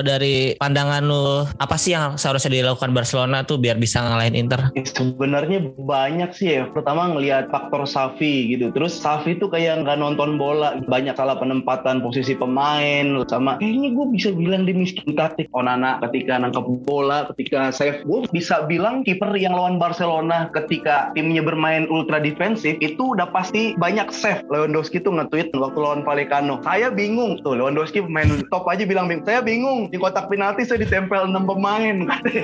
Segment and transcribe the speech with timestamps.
[0.00, 4.72] Kalau dari pandangan lu, apa sih yang seharusnya dilakukan Barcelona tuh biar bisa ngalahin Inter?
[4.72, 6.72] Ya, sebenarnya banyak sih ya.
[6.72, 8.72] Pertama ngelihat faktor Safi gitu.
[8.72, 14.06] Terus Safi tuh kayak nggak nonton bola, banyak salah penempatan posisi pemain sama kayaknya gue
[14.08, 15.52] bisa bilang di miskin taktik.
[15.52, 21.44] Onana ketika nangkep bola, ketika save, gue bisa bilang kiper yang lawan Barcelona ketika timnya
[21.44, 24.48] bermain ultra defensif itu udah pasti banyak save.
[24.48, 26.56] Lewandowski tuh nge-tweet waktu lawan Vallecano.
[26.64, 29.12] Saya bingung tuh Lewandowski pemain top aja bilang.
[29.26, 31.96] Saya bingung di kotak penalti saya ditempel 6 pemain.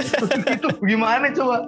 [0.59, 1.63] Itu gimana coba?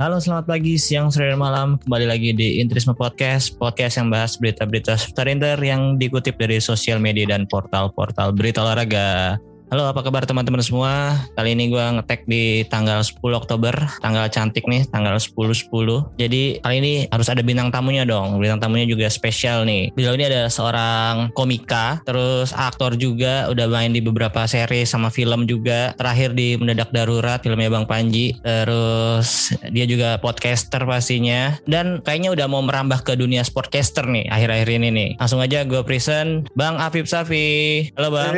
[0.00, 1.76] Halo selamat pagi, siang, sore, dan malam.
[1.84, 6.96] Kembali lagi di Intrisme Podcast Podcast yang bahas berita-berita seputar Inter Yang dikutip dari sosial
[6.96, 9.36] media dan portal-portal berita olahraga
[9.70, 11.14] Halo apa kabar teman-teman semua?
[11.38, 13.70] Kali ini gue ngetek di tanggal 10 Oktober
[14.02, 15.70] Tanggal cantik nih Tanggal 10-10
[16.18, 18.42] Jadi kali ini harus ada bintang tamunya dong.
[18.42, 19.94] Bintang tamunya juga spesial nih.
[19.94, 25.46] Beliau ini adalah seorang komika Terus aktor juga Udah main di beberapa seri sama film
[25.46, 25.94] juga.
[25.94, 28.34] Terakhir di Mendadak Darurat Filmnya Bang Panji.
[28.42, 31.54] Terus dia juga podcaster pastinya.
[31.70, 35.10] Dan kayaknya udah mau merambah ke dunia sportcaster nih Akhir-akhir ini nih.
[35.22, 37.86] Langsung aja gue present Bang Afif Safi.
[37.94, 38.34] Halo Bang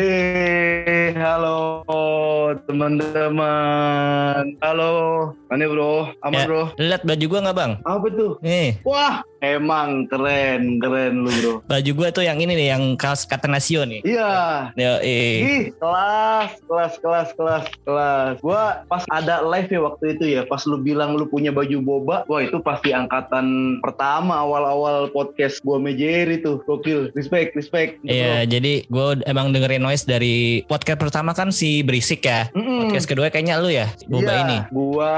[1.16, 1.84] halo
[2.64, 4.56] teman-teman.
[4.64, 4.92] Halo,
[5.48, 6.08] mana bro?
[6.24, 6.62] Aman ya, bro?
[6.80, 7.72] Lihat baju gua nggak bang?
[7.84, 8.32] Apa tuh?
[8.40, 8.80] Nih.
[8.84, 11.54] Wah, emang keren, keren lu bro.
[11.66, 14.00] Baju gua tuh yang ini nih, yang kaos Catenaccio nih.
[14.06, 14.70] Iya.
[14.78, 15.34] Ya, eh.
[15.42, 18.34] Ih, kelas, kelas, kelas, kelas, kelas.
[18.38, 22.22] Gua pas ada live ya waktu itu ya, pas lu bilang lu punya baju boba,
[22.30, 26.62] wah itu pasti angkatan pertama awal-awal podcast gua Mejeri tuh.
[26.62, 27.98] Gokil, respect, respect.
[28.06, 32.46] Iya, jadi gua emang dengerin noise dari podcast pertama kan si Berisik ya.
[32.54, 32.86] Mm-mm.
[32.86, 34.58] Podcast kedua kayaknya lu ya, Boba iya, ini.
[34.70, 35.16] Gua,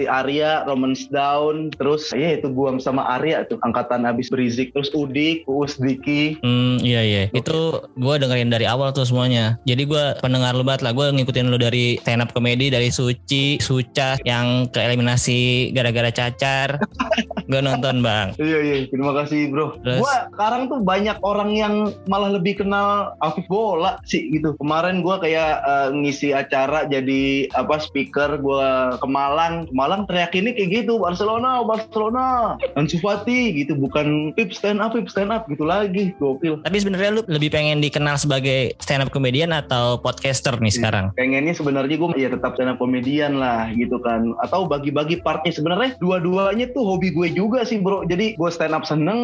[0.00, 4.90] si Arya, Romans Down, terus ya itu gua sama Arya tuh angkatan habis Berisik, terus
[4.92, 6.38] Udik, Uus Diki.
[6.42, 7.22] Hmm, iya iya.
[7.30, 7.42] Okay.
[7.44, 9.60] Itu gua dengerin dari awal tuh semuanya.
[9.68, 10.92] Jadi gua pendengar lu banget lah.
[10.94, 16.80] Gua ngikutin lu dari stand up komedi dari Suci, Suca yang ke eliminasi gara-gara cacar.
[17.50, 18.34] gue nonton bang.
[18.42, 19.78] Iya iya, terima kasih bro.
[19.78, 21.74] Terus, gua sekarang tuh banyak orang yang
[22.10, 24.58] malah lebih kenal Afif bola sih gitu.
[24.58, 30.56] Kemarin kayak kayak uh, ngisi acara jadi apa speaker gue ke Malang Malang teriak ini
[30.56, 35.64] kayak gitu Barcelona Barcelona Ansu Fati gitu bukan Pip stand up Pip stand up gitu
[35.64, 36.60] lagi gokil.
[36.60, 41.06] Tapi sebenarnya lu lebih pengen dikenal sebagai stand up comedian atau podcaster nih iya, sekarang?
[41.16, 44.36] pengennya sebenarnya gue ya tetap stand up comedian lah gitu kan.
[44.44, 45.56] Atau bagi-bagi partnya.
[45.56, 48.04] Sebenarnya dua-duanya tuh hobi gue juga sih bro.
[48.04, 49.18] Jadi gue stand up seneng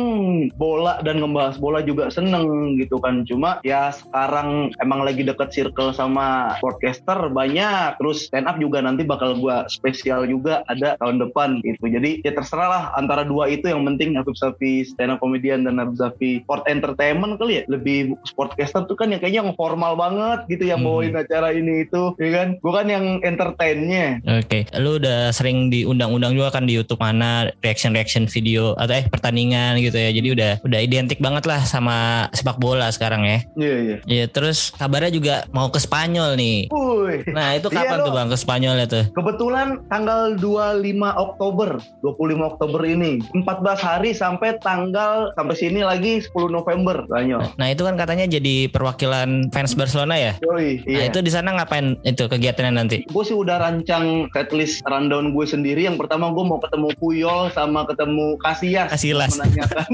[0.57, 3.23] bola dan ngebahas bola juga seneng gitu kan.
[3.29, 7.99] Cuma ya sekarang emang lagi deket circle sama podcaster banyak.
[8.01, 11.87] Terus stand up juga nanti bakal gua spesial juga ada tahun depan gitu.
[11.91, 13.69] Jadi ya terserah lah antara dua itu.
[13.69, 18.15] Yang penting Habib Safi stand up comedian dan Habib Safi sport entertainment kali ya lebih
[18.25, 20.89] sportcaster tuh kan yang kayaknya yang formal banget gitu yang hmm.
[20.89, 24.63] bawain acara ini itu ya kan gua kan yang entertainnya oke okay.
[24.79, 29.99] lu udah sering diundang-undang juga kan di YouTube mana reaction-reaction video atau eh pertandingan gitu
[29.99, 33.91] ya jadi udah udah identik banget lah sama sepak bola sekarang ya iya yeah, iya
[33.91, 33.99] yeah.
[34.07, 36.59] iya terus kabarnya juga mau ke Spanyol nih.
[36.71, 37.27] Uy.
[37.33, 39.01] Nah itu kapan iya tuh bang ke Spanyol itu?
[39.17, 40.79] Kebetulan tanggal 25
[41.17, 41.71] Oktober,
[42.05, 43.25] 25 Oktober ini.
[43.35, 43.43] 14
[43.83, 47.43] hari sampai tanggal sampai sini lagi 10 November Spanyol.
[47.59, 50.33] Nah itu kan katanya jadi perwakilan fans Barcelona ya?
[50.41, 50.99] Yoi, iya.
[50.99, 52.97] Nah itu di sana ngapain itu kegiatannya nanti?
[53.11, 55.85] Gue sih udah rancang setlist rundown gue sendiri.
[55.85, 58.89] Yang pertama gue mau ketemu Puyol sama ketemu Casillas.
[58.91, 59.33] Casillas.
[59.37, 59.91] Menanyakan.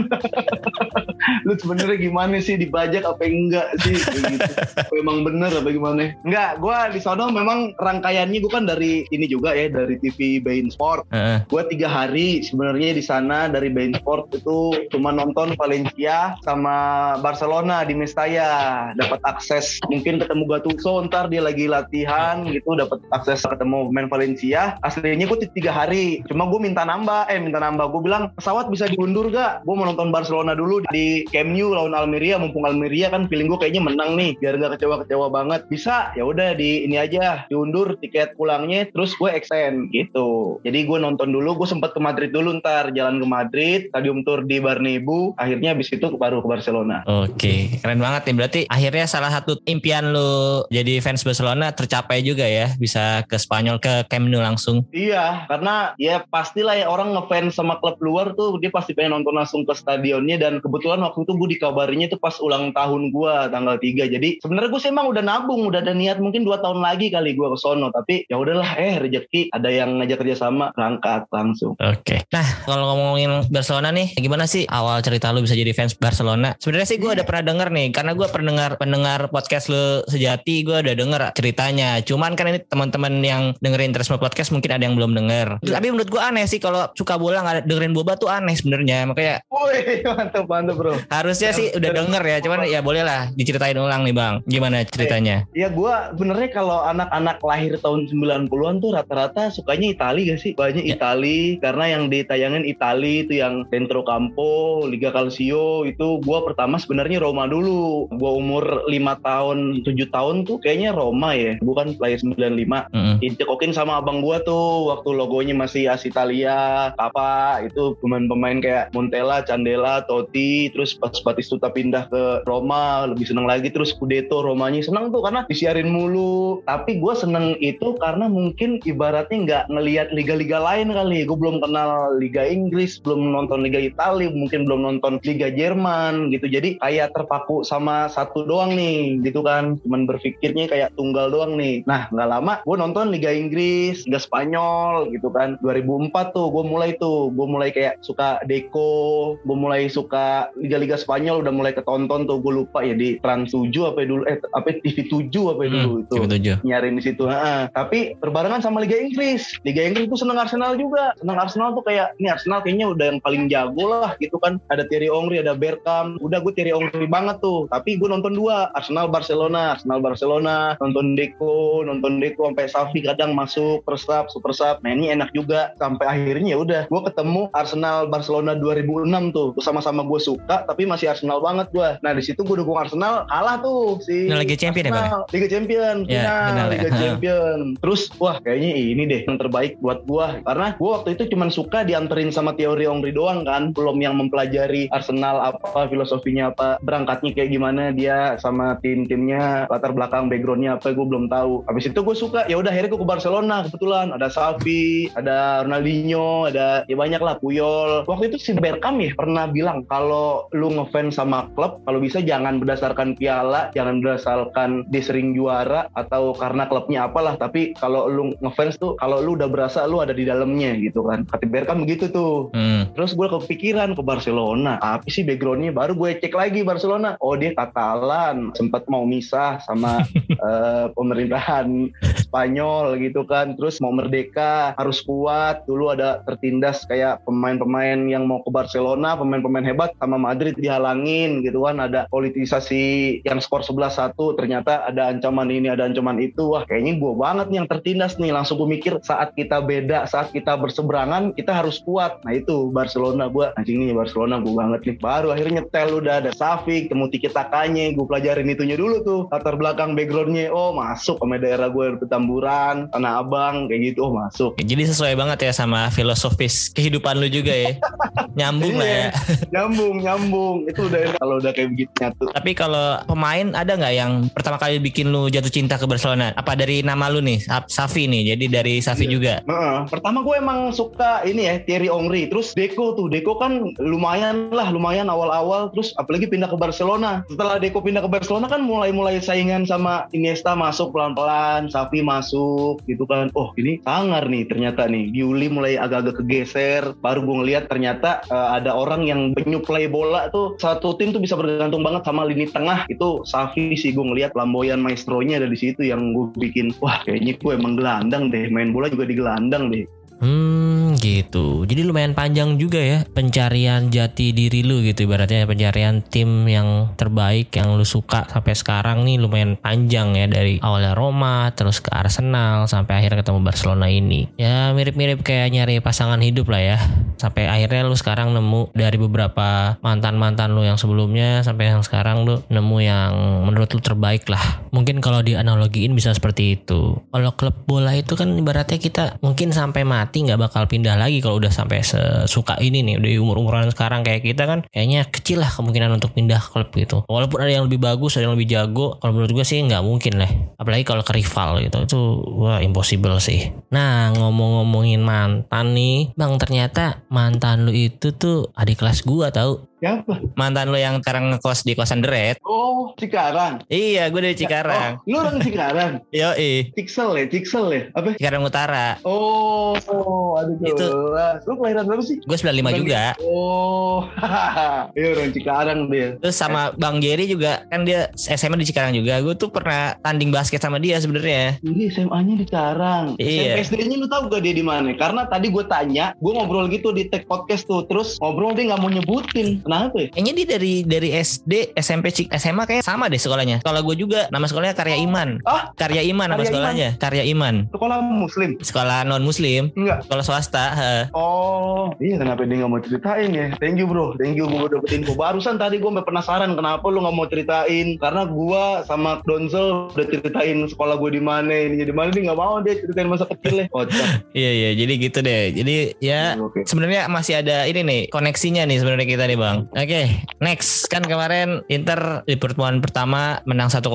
[1.47, 3.99] Lu sebenarnya gimana sih dibajak apa enggak sih?
[3.99, 4.53] Gitu.
[5.01, 6.15] Memang bener apa gimana?
[6.23, 10.71] Enggak, gue di sono memang rangkaiannya gue kan dari ini juga ya dari TV Bein
[10.71, 11.11] Sport.
[11.11, 11.43] Uh.
[11.51, 17.83] Gue tiga hari sebenarnya di sana dari Bein sport itu cuma nonton Valencia sama Barcelona
[17.83, 18.91] di Mestalla.
[18.95, 24.79] Dapat akses mungkin ketemu Gattuso ntar dia lagi latihan gitu dapat akses ketemu main Valencia.
[24.87, 27.91] Aslinya gue tiga hari cuma gue minta nambah eh minta nambah.
[27.93, 31.97] Gue bilang pesawat bisa diundur gak gue mau nonton Barcelona dulu di Camp Nou lawan
[31.97, 35.67] Almeria mumpung Almeria kan feeling gue kayaknya menang nih biar gak kecewa-kecewa banget.
[35.67, 40.61] Bisa ya udah di ini aja diundur tiket pulangnya terus gue extend gitu.
[40.63, 44.45] Jadi gue nonton dulu gue sempat ke Madrid dulu ntar jalan ke Madrid stadium tour
[44.45, 48.35] di Barnebu akhirnya habis itu baru ke Barcelona Oke, keren banget nih.
[48.35, 53.79] Berarti akhirnya salah satu impian lu jadi fans Barcelona tercapai juga ya, bisa ke Spanyol
[53.79, 54.83] ke Camp Nou langsung.
[54.91, 59.39] Iya, karena ya pastilah ya orang ngefans sama klub luar tuh dia pasti pengen nonton
[59.39, 63.77] langsung ke stadionnya dan kebetulan waktu itu gue dikabarinya itu pas ulang tahun gue tanggal
[63.79, 64.15] 3.
[64.19, 67.39] Jadi sebenarnya gue sih emang udah nabung, udah ada niat mungkin dua tahun lagi kali
[67.39, 71.79] gue ke sono, tapi ya udahlah eh rezeki ada yang ngajak kerja sama berangkat langsung.
[71.79, 72.27] Oke.
[72.35, 76.59] Nah, kalau ngomongin Barcelona nih, gimana sih awal cerita lu bisa jadi fans Barcelona?
[76.59, 80.83] Sebenarnya sih gue udah pernah denger nih, karena gue pendengar pendengar podcast lu sejati, gue
[80.83, 82.03] udah denger ceritanya.
[82.03, 85.63] Cuman kan ini teman-teman yang dengerin Teresma Podcast mungkin ada yang belum denger.
[85.63, 89.07] Tapi menurut gue aneh sih kalau suka bola nggak dengerin boba tuh aneh sebenarnya.
[89.07, 90.99] Makanya Woi, mantap mantap bro.
[91.15, 92.39] harusnya sih udah denger ya.
[92.43, 94.35] Cuman ya boleh lah diceritain ulang nih bang.
[94.51, 95.47] Gimana ceritanya?
[95.55, 100.53] Ya gue benernya kalau anak-anak lahir tahun 90-an tuh rata-rata sukanya Itali gak sih?
[100.59, 100.97] Banyak Ya.
[100.97, 107.23] Itali karena yang ditayangin Itali itu yang Centro Campo, Liga Calcio itu gue pertama sebenarnya
[107.23, 108.09] Roma dulu.
[108.17, 112.89] Gue umur 5 tahun, 7 tahun tuh kayaknya Roma ya, bukan lahir 95.
[112.93, 113.15] Mm-mm.
[113.21, 119.43] Dicekokin sama abang gua tuh waktu logonya masih AS Italia, Kappa itu pemain-pemain kayak Montella,
[119.45, 125.11] Candela, Totti, terus pas Batistuta pindah ke Roma lebih seneng lagi terus Scudetto Romanya seneng
[125.11, 126.63] tuh karena disiarin mulu.
[126.65, 131.27] Tapi gua seneng itu karena mungkin ibaratnya nggak ngelihat liga-liga lain kali.
[131.27, 136.47] Gue belum kenal Liga Inggris, belum nonton Liga Italia, mungkin belum nonton Liga Jerman gitu.
[136.47, 139.77] Jadi kayak terpaku sama satu doang nih gitu kan.
[139.83, 141.83] Cuman berpikirnya kayak tunggal doang nih.
[141.85, 145.57] Nah nggak lama gue nonton Liga Inggris, Liga Spanyol gitu kan.
[145.61, 151.43] 2004 tuh gue mulai tuh, gue mulai kayak suka Deco, gue mulai suka Liga-Liga Spanyol
[151.43, 152.39] udah mulai ketonton tuh.
[152.39, 155.71] Gue lupa ya di Trans 7 apa ya dulu, eh apa TV 7 apa ya
[155.71, 156.57] dulu Hmm, itu TV tujuh.
[156.65, 157.25] nyarin di situ.
[157.25, 157.61] Heeh.
[157.73, 159.57] Tapi berbarengan sama Liga Inggris.
[159.65, 161.15] Liga Inggris tuh seneng Arsenal juga.
[161.17, 164.61] Seneng Arsenal tuh kayak ini Arsenal kayaknya udah yang paling jago lah gitu kan.
[164.69, 166.21] Ada Thierry Henry, ada Bergkamp.
[166.21, 167.67] Udah gue Thierry Henry banget tuh.
[167.69, 173.33] Tapi gue nonton dua, Arsenal Barcelona, Arsenal Barcelona, nonton Deco, nonton Deco sampai Safi kadang
[173.33, 174.79] masuk per sub, super sub.
[174.85, 175.73] Nah ini enak juga.
[175.81, 179.49] Sampai akhirnya ya udah gue ketemu Arsenal Barcelona 2006 tuh.
[179.61, 181.89] Sama-sama gue suka tapi masih Arsenal banget gue.
[182.05, 184.93] Nah di situ gue dukung Arsenal kalah tuh si Nah, Liga Champion ya?
[184.93, 185.23] Arsenal.
[185.33, 186.73] Liga Champion Ya, final, final ya.
[186.75, 191.35] Liga Champion terus wah kayaknya ini deh yang terbaik buat gua karena gua waktu itu
[191.35, 193.75] cuman suka dianterin sama teori Ongri doang kan?
[193.75, 200.31] Belum yang mempelajari Arsenal apa filosofinya apa berangkatnya kayak gimana dia sama tim-timnya latar belakang
[200.31, 201.67] backgroundnya apa gue belum tahu.
[201.69, 204.15] Habis itu gue suka ya udah akhirnya gue ke Barcelona kebetulan.
[204.15, 208.09] Ada Xavi ada Ronaldinho ada ya banyak lah Puyol.
[208.09, 212.59] Waktu itu si Bergkamp ya pernah bilang kalau lu ngefans sama klub kalau bisa jangan
[212.63, 217.37] berdasarkan piala jangan berdasarkan dia sering juara atau karena klubnya apalah.
[217.37, 221.25] Tapi kalau lu ngefans tuh kalau lu udah berasa lu ada di dalamnya gitu kan.
[221.29, 222.51] Kata Bergkamp begitu tuh.
[222.53, 222.91] Hmm.
[222.97, 224.81] Terus gue kepikiran ke Barcelona.
[224.81, 225.71] Apa sih backgroundnya?
[225.71, 227.21] Baru gue cek lagi Barcelona.
[227.21, 228.57] Oh dia Katalan.
[228.57, 230.05] Sempat mau misah sama
[230.49, 231.93] eh, pemerintahan
[232.29, 233.57] Spanyol gitu kan.
[233.57, 235.65] Terus mau merdeka harus kuat.
[235.65, 241.65] Dulu ada tertindas kayak pemain-pemain yang mau ke Barcelona, pemain-pemain hebat sama Madrid dihalangin gitu
[241.65, 241.83] kan.
[241.83, 244.15] Ada politisasi yang skor 11-1.
[244.39, 246.53] Ternyata ada ancaman ini, ada ancaman itu.
[246.53, 248.33] Wah kayaknya gue banget nih yang tertindas nih.
[248.33, 252.21] Langsung gue mikir saat kita beda, saat kita berseberangan, kita harus kuat.
[252.23, 254.97] Nah itu Barcelona gue anjing nih Barcelona gue banget nih.
[254.99, 259.21] Baru akhirnya tel udah ada Safi, temu tiki takanya, gue pelajarin itunya dulu tuh.
[259.31, 264.59] Latar belakang backgroundnya, oh masuk sama daerah gue Petamburan, Tanah Abang, kayak gitu, oh masuk.
[264.59, 267.73] Jadi sesuai banget ya sama filosofis kehidupan lu juga ya.
[268.39, 268.97] Nyambung lah ya.
[268.99, 269.11] Iya,
[269.55, 270.57] nyambung, nyambung.
[270.67, 272.25] Itu udah kalau udah kayak begitu nyatu.
[272.29, 276.35] Tapi kalau pemain ada nggak yang pertama kali bikin lu jatuh cinta ke Barcelona?
[276.35, 278.35] Apa dari nama lu nih, Sa- Safi nih.
[278.35, 279.11] Jadi dari Safi Iya.
[279.11, 279.35] juga.
[279.47, 279.77] Heeh.
[279.89, 284.75] Pertama gue emang suka ini ya Thierry Henry, terus Deco tuh, Deco kan lumayan lah,
[284.75, 287.23] lumayan awal-awal, terus apalagi pindah ke Barcelona.
[287.31, 293.07] Setelah Deco pindah ke Barcelona kan mulai-mulai saingan sama Iniesta masuk pelan-pelan, Xavi masuk gitu
[293.07, 293.31] kan.
[293.39, 296.83] Oh ini sangar nih ternyata nih, Giuli mulai agak-agak kegeser.
[296.99, 301.39] Baru gue ngeliat ternyata eh, ada orang yang penyuplai bola tuh satu tim tuh bisa
[301.39, 302.91] bergantung banget sama lini tengah.
[302.91, 307.39] Itu Xavi sih gue ngeliat lamboyan maestronya ada di situ yang gue bikin wah kayaknya
[307.39, 308.51] gue emang gelandang deh.
[308.51, 309.87] Main bola juga di gelandang deh.
[310.19, 311.65] Hmm, Gitu.
[311.65, 317.49] Jadi lumayan panjang juga ya pencarian jati diri lu gitu ibaratnya pencarian tim yang terbaik
[317.57, 322.69] yang lu suka sampai sekarang nih lumayan panjang ya dari awalnya Roma terus ke Arsenal
[322.69, 324.29] sampai akhirnya ketemu Barcelona ini.
[324.37, 326.79] Ya mirip-mirip kayak nyari pasangan hidup lah ya.
[327.17, 332.45] Sampai akhirnya lu sekarang nemu dari beberapa mantan-mantan lu yang sebelumnya sampai yang sekarang lu
[332.53, 333.11] nemu yang
[333.49, 334.63] menurut lu terbaik lah.
[334.71, 337.01] Mungkin kalau dianalogiin bisa seperti itu.
[337.01, 341.39] Kalau klub bola itu kan ibaratnya kita mungkin sampai mati nggak bakal pindah lagi kalau
[341.39, 345.51] udah sampai sesuka ini nih udah umur umuran sekarang kayak kita kan kayaknya kecil lah
[345.51, 347.07] kemungkinan untuk pindah klub gitu.
[347.07, 350.19] Walaupun ada yang lebih bagus ada yang lebih jago kalau menurut gue sih nggak mungkin
[350.19, 350.31] lah.
[350.59, 352.01] Apalagi kalau ke rival gitu itu
[352.43, 353.55] wah impossible sih.
[353.71, 360.19] Nah ngomong-ngomongin mantan nih bang ternyata mantan lu itu tuh adik kelas gua tau Siapa?
[360.35, 363.63] mantan lu yang sekarang ngekos di kosan Deret Oh, Cikarang.
[363.71, 365.93] iya gue dari Cikarang Oh, lu orang Cikarang.
[366.15, 366.35] yo
[366.75, 367.83] Ciksel ya, Ciksel ya.
[367.95, 368.19] Apa?
[368.19, 370.75] Cikarang Utara Oh, oh aduh Itu.
[370.83, 371.47] jelas.
[371.47, 372.19] Lu kelahiran berapa sih?
[372.19, 374.03] gue 95 Bukan juga Oh,
[374.99, 376.19] iya orang Cikarang dia.
[376.19, 379.23] Terus sama Bang Jerry juga kan dia SMA di Cikarang juga.
[379.23, 381.63] Gue tuh pernah tanding basket sama dia sebenarnya.
[381.63, 383.05] Jadi SMA-nya di Cikarang.
[383.17, 383.63] Iya.
[383.63, 384.91] SD-nya lu tahu gak dia di mana?
[384.95, 387.87] Karena tadi gue tanya, gue ngobrol gitu di tag podcast tuh.
[387.87, 389.63] Terus ngobrol dia nggak mau nyebutin.
[389.69, 390.09] Kenapa ya?
[390.17, 392.09] Kayaknya dia dari dari SD, SMP,
[392.41, 393.61] SMA kayak sama deh sekolahnya.
[393.61, 395.45] Sekolah gue juga nama sekolahnya Karya Iman.
[395.45, 396.89] Ah, Karya Iman nama Karya sekolahnya.
[396.97, 397.69] Karya Iman.
[397.69, 398.51] sekolah muslim?
[398.65, 399.69] Sekolah non muslim.
[399.77, 400.09] Enggak.
[400.09, 400.65] Sekolah swasta.
[400.73, 400.93] he.
[401.13, 403.47] Oh, iya kenapa dia nggak mau ceritain ya?
[403.61, 405.13] Thank you bro, thank you gue udah dapet info.
[405.13, 408.01] Barusan tadi gue penasaran kenapa lu nggak mau ceritain?
[408.01, 412.41] Karena gue sama Donzel udah ceritain sekolah gue di mana ini di mana dia nggak
[412.41, 413.69] mau dia ceritain masa kecilnya.
[413.69, 414.09] Kocak.
[414.39, 414.71] Iya iya.
[414.79, 415.43] Jadi gitu deh.
[415.51, 416.63] Jadi ya Oke.
[416.63, 419.58] sebenarnya masih ada ini nih koneksinya nih sebenarnya kita nih bang.
[419.73, 423.87] Oke, next kan kemarin Inter di pertemuan pertama menang 1-0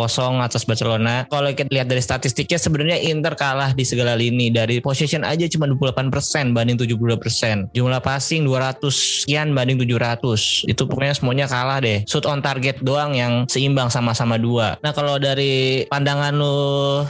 [0.41, 1.27] atas Barcelona.
[1.27, 5.70] Kalau kita lihat dari statistiknya sebenarnya Inter kalah di segala lini dari possession aja cuma
[5.70, 7.75] 28% banding 72%.
[7.75, 10.67] Jumlah passing 200 sekian banding 700.
[10.67, 12.01] Itu pokoknya semuanya kalah deh.
[12.10, 14.75] Shoot on target doang yang seimbang sama-sama dua.
[14.82, 16.58] Nah kalau dari pandangan lu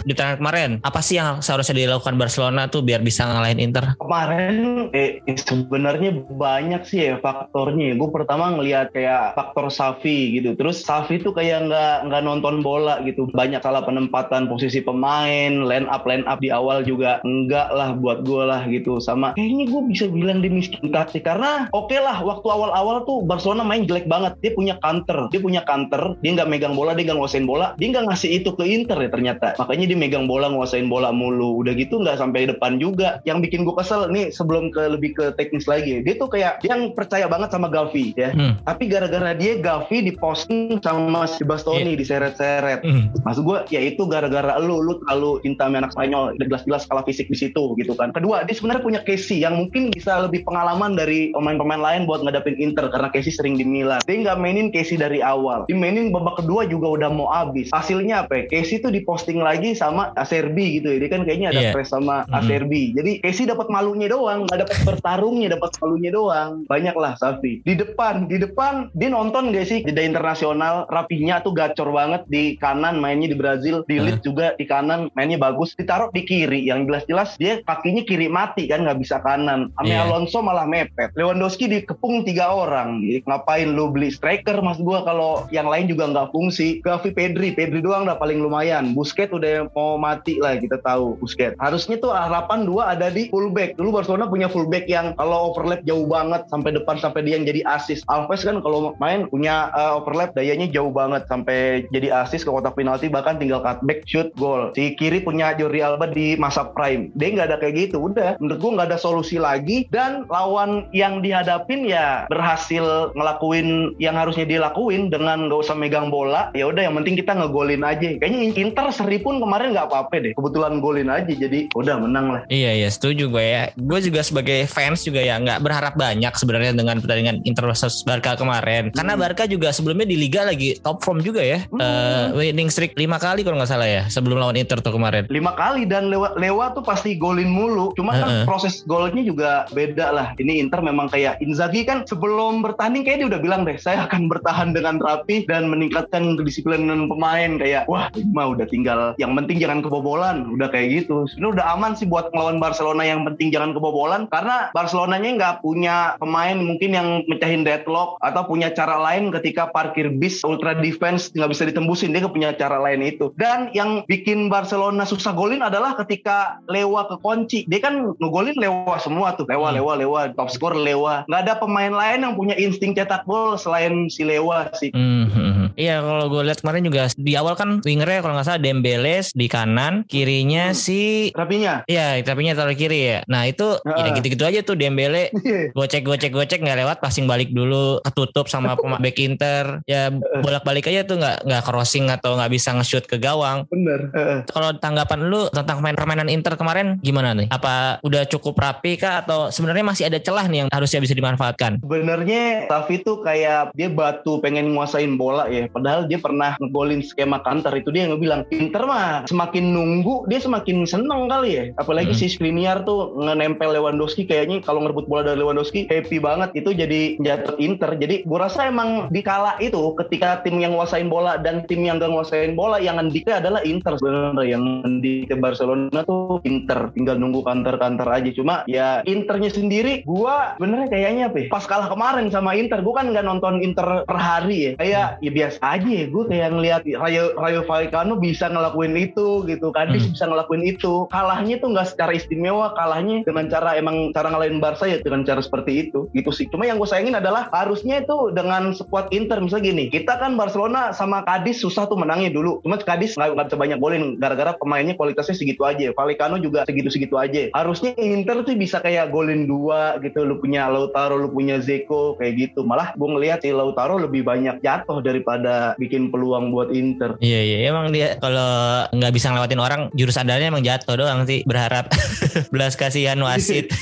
[0.03, 3.95] di pertandingan kemarin, apa sih yang seharusnya dilakukan Barcelona tuh biar bisa ngalahin Inter?
[3.99, 7.95] Kemarin eh sebenarnya banyak sih ya faktornya.
[7.95, 10.57] Gue pertama ngelihat kayak faktor Safi gitu.
[10.59, 13.29] Terus Safi tuh kayak nggak nggak nonton bola gitu.
[13.31, 18.27] Banyak salah penempatan posisi pemain, line up line up di awal juga enggak lah buat
[18.27, 18.99] gue lah gitu.
[18.99, 23.63] Sama kayaknya gue bisa bilang dia miskin taktik karena oke lah waktu awal-awal tuh Barcelona
[23.63, 24.35] main jelek banget.
[24.43, 26.19] Dia punya counter, dia punya counter.
[26.19, 27.77] Dia nggak megang bola, dia nggak nguasain bola.
[27.79, 29.55] Dia nggak ngasih itu ke Inter ya ternyata.
[29.55, 31.61] Makanya dia megang bola, nguasain bola mulu.
[31.61, 33.21] Udah gitu nggak sampai depan juga.
[33.23, 36.01] Yang bikin gue kesel nih sebelum ke lebih ke teknis lagi.
[36.01, 38.32] Dia tuh kayak yang percaya banget sama Gavi ya.
[38.33, 38.53] Hmm.
[38.65, 42.81] Tapi gara-gara dia Gavi diposting sama si Bastoni diseret-seret.
[42.81, 43.13] Hmm.
[43.23, 47.29] Maksud gue ya itu gara-gara lu lu terlalu cinta sama anak Spanyol jelas-jelas kalah fisik
[47.29, 48.11] di situ gitu kan.
[48.11, 52.57] Kedua dia sebenarnya punya Casey yang mungkin bisa lebih pengalaman dari pemain-pemain lain buat ngadapin
[52.57, 54.01] Inter karena Casey sering di Milan.
[54.03, 55.65] Dia nggak mainin Casey dari awal.
[55.69, 57.69] Dia mainin babak kedua juga udah mau habis.
[57.71, 58.43] Hasilnya apa?
[58.43, 58.43] ya?
[58.49, 60.97] Casey tuh diposting lagi sama Acerbi gitu ya.
[60.99, 61.71] Dia kan kayaknya ada Iya.
[61.71, 62.33] press sama Mhm.
[62.33, 62.83] Acerbi.
[62.97, 66.51] Jadi Casey dapat malunya doang, nggak dapat bertarungnya, dapat malunya doang.
[66.67, 67.61] Banyak lah Safi.
[67.63, 72.59] Di depan, di depan dia nonton gak sih jeda internasional rapihnya tuh gacor banget di
[72.59, 75.71] kanan mainnya di Brazil, di Leeds juga di kanan mainnya bagus.
[75.79, 79.71] Ditaruh di kiri yang jelas-jelas dia kakinya kiri mati kan nggak bisa kanan.
[79.79, 80.09] Ame Iya.
[80.09, 81.13] Alonso malah mepet.
[81.13, 82.97] Lewandowski dikepung tiga orang.
[83.05, 86.81] Jadi, ngapain lu beli striker mas gua kalau yang lain juga nggak fungsi.
[86.81, 88.97] Gavi Pedri, Pedri doang udah paling lumayan.
[88.97, 91.53] Busquets udah mau mati lah kita tahu Busquets.
[91.61, 93.77] Harusnya tuh harapan dua ada di fullback.
[93.77, 97.61] Dulu Barcelona punya fullback yang kalau overlap jauh banget sampai depan sampai dia yang jadi
[97.69, 98.01] assist.
[98.13, 102.77] Alves kan kalau main punya uh, overlap dayanya jauh banget sampai jadi assist ke kotak
[102.77, 104.69] penalti bahkan tinggal cutback shoot gol.
[104.77, 107.09] Si kiri punya Jordi Alba di masa prime.
[107.17, 107.97] Dia nggak ada kayak gitu.
[108.05, 114.13] Udah menurut gua nggak ada solusi lagi dan lawan yang dihadapin ya berhasil ngelakuin yang
[114.13, 116.53] harusnya dilakuin dengan nggak usah megang bola.
[116.53, 118.13] Ya udah yang penting kita ngegolin aja.
[118.21, 120.33] Kayaknya Inter seri pun kemarin nggak apa-apa deh.
[120.37, 122.41] Kebetulan golin aja jadi udah menang lah.
[122.51, 123.63] Iya iya setuju gue ya.
[123.73, 128.33] Gue juga sebagai fans juga ya nggak berharap banyak sebenarnya dengan pertandingan Inter versus Barca
[128.33, 128.89] kemarin.
[128.89, 131.61] Karena Barca juga sebelumnya di Liga lagi top form juga ya.
[131.69, 131.77] Hmm.
[131.77, 135.29] Eh, winning streak 5 kali kalau nggak salah ya sebelum lawan Inter tuh kemarin.
[135.29, 138.45] lima kali dan lewa lewa tuh pasti golin mulu cuma kan Heeh.
[138.47, 143.27] proses golnya juga beda lah ini Inter memang kayak Inzaghi kan sebelum bertanding kayak dia
[143.33, 148.31] udah bilang deh saya akan bertahan dengan rapi dan meningkatkan kedisiplinan pemain kayak wah ini
[148.31, 152.31] mah udah tinggal yang penting jangan kebobolan udah kayak gitu sebenarnya udah aman sih buat
[152.31, 157.82] ngelawan Barcelona yang penting jangan kebobolan karena Barcelonanya nggak punya pemain mungkin yang mecahin dead
[157.83, 162.55] deadlock atau punya cara lain ketika parkir bis ultra defense nggak bisa ditembusin dia punya
[162.55, 163.35] cara lain itu.
[163.35, 167.67] Dan yang bikin Barcelona susah golin adalah ketika Lewa ke kunci.
[167.67, 169.43] Dia kan ngegolin Lewa semua tuh.
[169.51, 169.83] Lewa, Hmm.
[169.83, 171.27] Lewa, Lewa, top score Lewa.
[171.27, 174.95] Nggak ada pemain lain yang punya insting cetak gol selain si Lewa sih.
[174.95, 175.52] Hmm, hmm.
[175.73, 179.47] Iya kalau gue lihat kemarin juga di awal kan wingernya kalau nggak salah Dembele di
[179.47, 180.77] kanan, kirinya Hmm.
[180.77, 181.83] si Rapinya.
[181.85, 183.19] Iya, tapi taruh kiri ya.
[183.25, 184.13] Nah itu ya Heeh.
[184.19, 185.33] gitu-gitu aja tuh Dembele
[185.73, 190.63] gocek gocek gocek nggak lewat passing balik dulu ketutup sama pemain back Inter ya bolak
[190.63, 194.11] balik aja tuh nggak nggak crossing atau nggak bisa nge-shoot ke gawang Bener.
[194.49, 199.23] kalau tanggapan lu tentang main permainan Inter kemarin gimana nih apa udah cukup rapi kah
[199.23, 203.89] atau sebenarnya masih ada celah nih yang harusnya bisa dimanfaatkan Sebenarnya Tavi tuh kayak dia
[203.89, 205.62] batu pengen nguasain bola ya.
[205.69, 210.83] Padahal dia pernah ngegolin skema counter itu dia ngebilang Inter mah semakin nunggu dia semakin
[210.87, 211.63] seneng kali ya.
[211.79, 212.19] Apalagi Hmm.
[212.19, 217.17] si Skriniar tuh ngenempel Lewandowski kayaknya kalau ngerebut bola dari Lewandowski happy banget itu jadi
[217.21, 217.95] jatuh Inter.
[217.97, 222.01] Jadi gua rasa emang di kala itu ketika tim yang nguasain bola dan tim yang
[222.01, 227.45] gak nguasain bola yang ngendike adalah Inter sebenarnya yang ngendike Barcelona tuh Inter tinggal nunggu
[227.45, 228.29] counter-counter aja.
[228.33, 232.93] Cuma ya Internya sendiri gua benernya kayaknya apa ya, pas kalah kemarin sama Inter gue
[232.93, 236.81] kan nggak nonton Inter per hari ya kayak ya biasa aja ya gue kayak ngelihat
[236.97, 240.11] Rayo Rayo Vallecano bisa ngelakuin itu gitu Kadis Hmm.
[240.15, 240.93] bisa ngelakuin itu.
[241.09, 245.41] Kalahnya tuh nggak secara istimewa kalahnya dengan cara emang cara ngalahin Barca ya dengan cara
[245.43, 246.45] seperti itu gitu sih.
[246.49, 250.95] Cuma yang gue sayangin adalah harusnya itu dengan squad Inter misalnya gini kita kan Barcelona
[250.95, 252.63] sama Kadis susah tuh menangnya dulu.
[252.63, 255.91] Cuma Kadis nggak nggak bisa banyak golin gara-gara pemainnya kualitasnya segitu aja.
[255.93, 257.51] Vallecano juga segitu-segitu aja.
[257.51, 262.33] Harusnya Inter tuh bisa kayak golin dua gitu lu punya Lautaro lu punya Zeko kayak
[262.39, 262.63] gitu.
[262.63, 265.42] Malah gue ngelihat si Lautaro lebih banyak jatuh daripada
[265.77, 270.49] bikin peluang buat Inter Iya iya emang dia kalau nggak bisa ngelewatin orang jurus andalannya
[270.51, 271.87] emang jatuh doang sih berharap
[272.53, 273.69] belas kasihan wasit.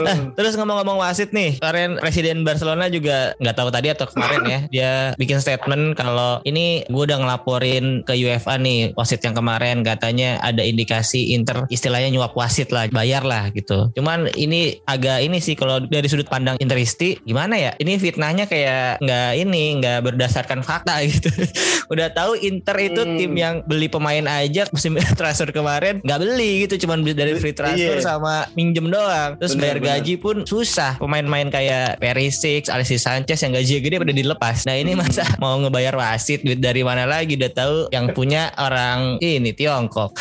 [0.00, 4.60] Nah, terus ngomong-ngomong wasit nih, kemarin Presiden Barcelona juga nggak tahu tadi atau kemarin ya,
[4.72, 10.40] dia bikin statement kalau ini gue udah ngelaporin ke UEFA nih wasit yang kemarin katanya
[10.40, 13.92] ada indikasi Inter istilahnya nyuap wasit lah, bayar lah gitu.
[13.92, 17.72] Cuman ini agak ini sih kalau dari sudut pandang Interisti gimana ya?
[17.76, 21.32] Ini fitnahnya kayak nggak ini nggak berdasarkan fakta gitu.
[21.92, 23.16] udah tahu Inter itu Hmm.
[23.16, 27.56] tim yang beli pemain aja musim transfer kemarin nggak beli gitu, cuman beli dari free
[27.56, 28.04] transfer Iya.
[28.04, 29.40] sama minjem doang.
[29.40, 29.88] Terus Bener, bayar bener.
[29.96, 31.00] gaji pun susah.
[31.00, 34.68] Pemain-pemain kayak Perisic, Alexis Sanchez yang gaji gede pada dilepas.
[34.68, 35.00] Nah ini Hmm.
[35.00, 37.40] masa mau ngebayar wasit duit dari mana lagi?
[37.40, 40.12] Udah tahu yang punya orang ini Tiongkok.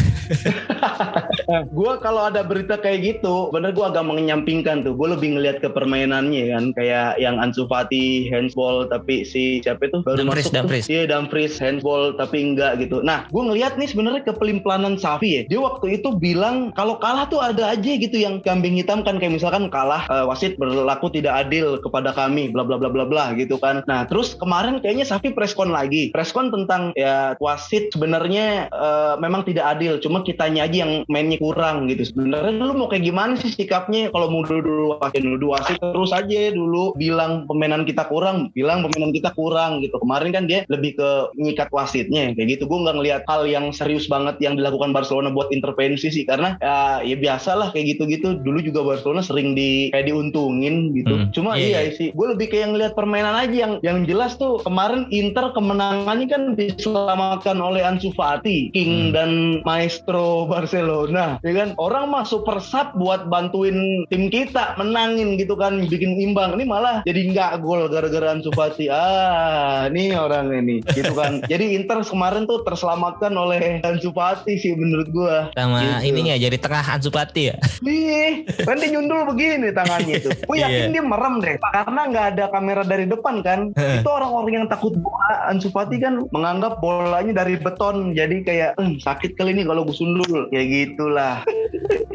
[1.49, 4.93] gue kalau ada berita kayak gitu, bener gue agak menyampingkan tuh.
[4.93, 9.99] Gue lebih ngelihat ke permainannya kan, kayak yang Ansu Fati handsball tapi si siapa itu
[10.05, 10.55] baru Dumfries, masuk.
[10.55, 10.85] Dumfries.
[10.87, 13.01] Iya Dumfries handsball tapi enggak gitu.
[13.01, 15.41] Nah, gue ngelihat nih sebenarnya kepelimpanan Safi ya.
[15.49, 19.35] Dia waktu itu bilang kalau kalah tuh ada aja gitu yang kambing hitam kan kayak
[19.35, 23.57] misalkan kalah eh, wasit berlaku tidak adil kepada kami bla bla bla bla bla gitu
[23.57, 23.81] kan.
[23.89, 26.13] Nah, terus kemarin kayaknya Safi preskon lagi.
[26.13, 31.89] Preskon tentang ya wasit sebenarnya eh, memang tidak adil, cuma kitanya aja yang mainnya kurang
[31.89, 32.05] gitu.
[32.05, 36.51] Sebenarnya lu mau kayak gimana sih sikapnya kalau mau dulu wasit nuduh wasit terus aja
[36.53, 39.95] dulu bilang pemainan kita kurang, bilang pemainan kita kurang gitu.
[39.99, 42.63] Kemarin kan dia lebih ke nyikat wasitnya kayak gitu.
[42.69, 47.01] Gue nggak ngelihat hal yang serius banget yang dilakukan Barcelona buat intervensi sih karena ya,
[47.03, 48.39] ya biasalah kayak gitu-gitu.
[48.41, 51.15] Dulu juga Barcelona sering di kayak diuntungin gitu.
[51.15, 54.61] Hmm, Cuma iya, iya, sih, gue lebih kayak ngelihat permainan aja yang yang jelas tuh
[54.63, 59.13] kemarin Inter kemenangannya kan diselamatkan oleh Ansu Fati, King Hmm.
[59.13, 59.31] dan
[59.63, 61.37] Maestro Barcelona.
[61.45, 66.57] Ya kan orang mah super sub buat bantuin tim kita menangin gitu kan, bikin imbang.
[66.57, 68.89] Ini malah jadi nggak gol gara-gara Ansu Fati.
[68.89, 71.39] Ah, ini orang ini gitu kan.
[71.51, 75.49] jadi Inter kemarin tuh terselamatkan oleh Ansu Fati sih menurut gua.
[75.53, 76.11] Sama Gitu.
[76.11, 77.55] ininya jadi tengah Ansu Fati ya.
[77.79, 80.29] Nih, kan dia nyundul begini tangannya itu.
[80.43, 80.93] Gue yakin Iya.
[80.93, 81.55] dia merem deh.
[81.61, 83.59] Karena nggak ada kamera dari depan kan.
[83.73, 85.47] Itu orang-orang yang takut bola.
[85.47, 88.11] Ansu Fati kan menganggap bolanya dari beton.
[88.11, 90.49] Jadi kayak, "Eh, sakit kali ini kalau gue sundul.
[90.49, 91.41] Ya gitulah.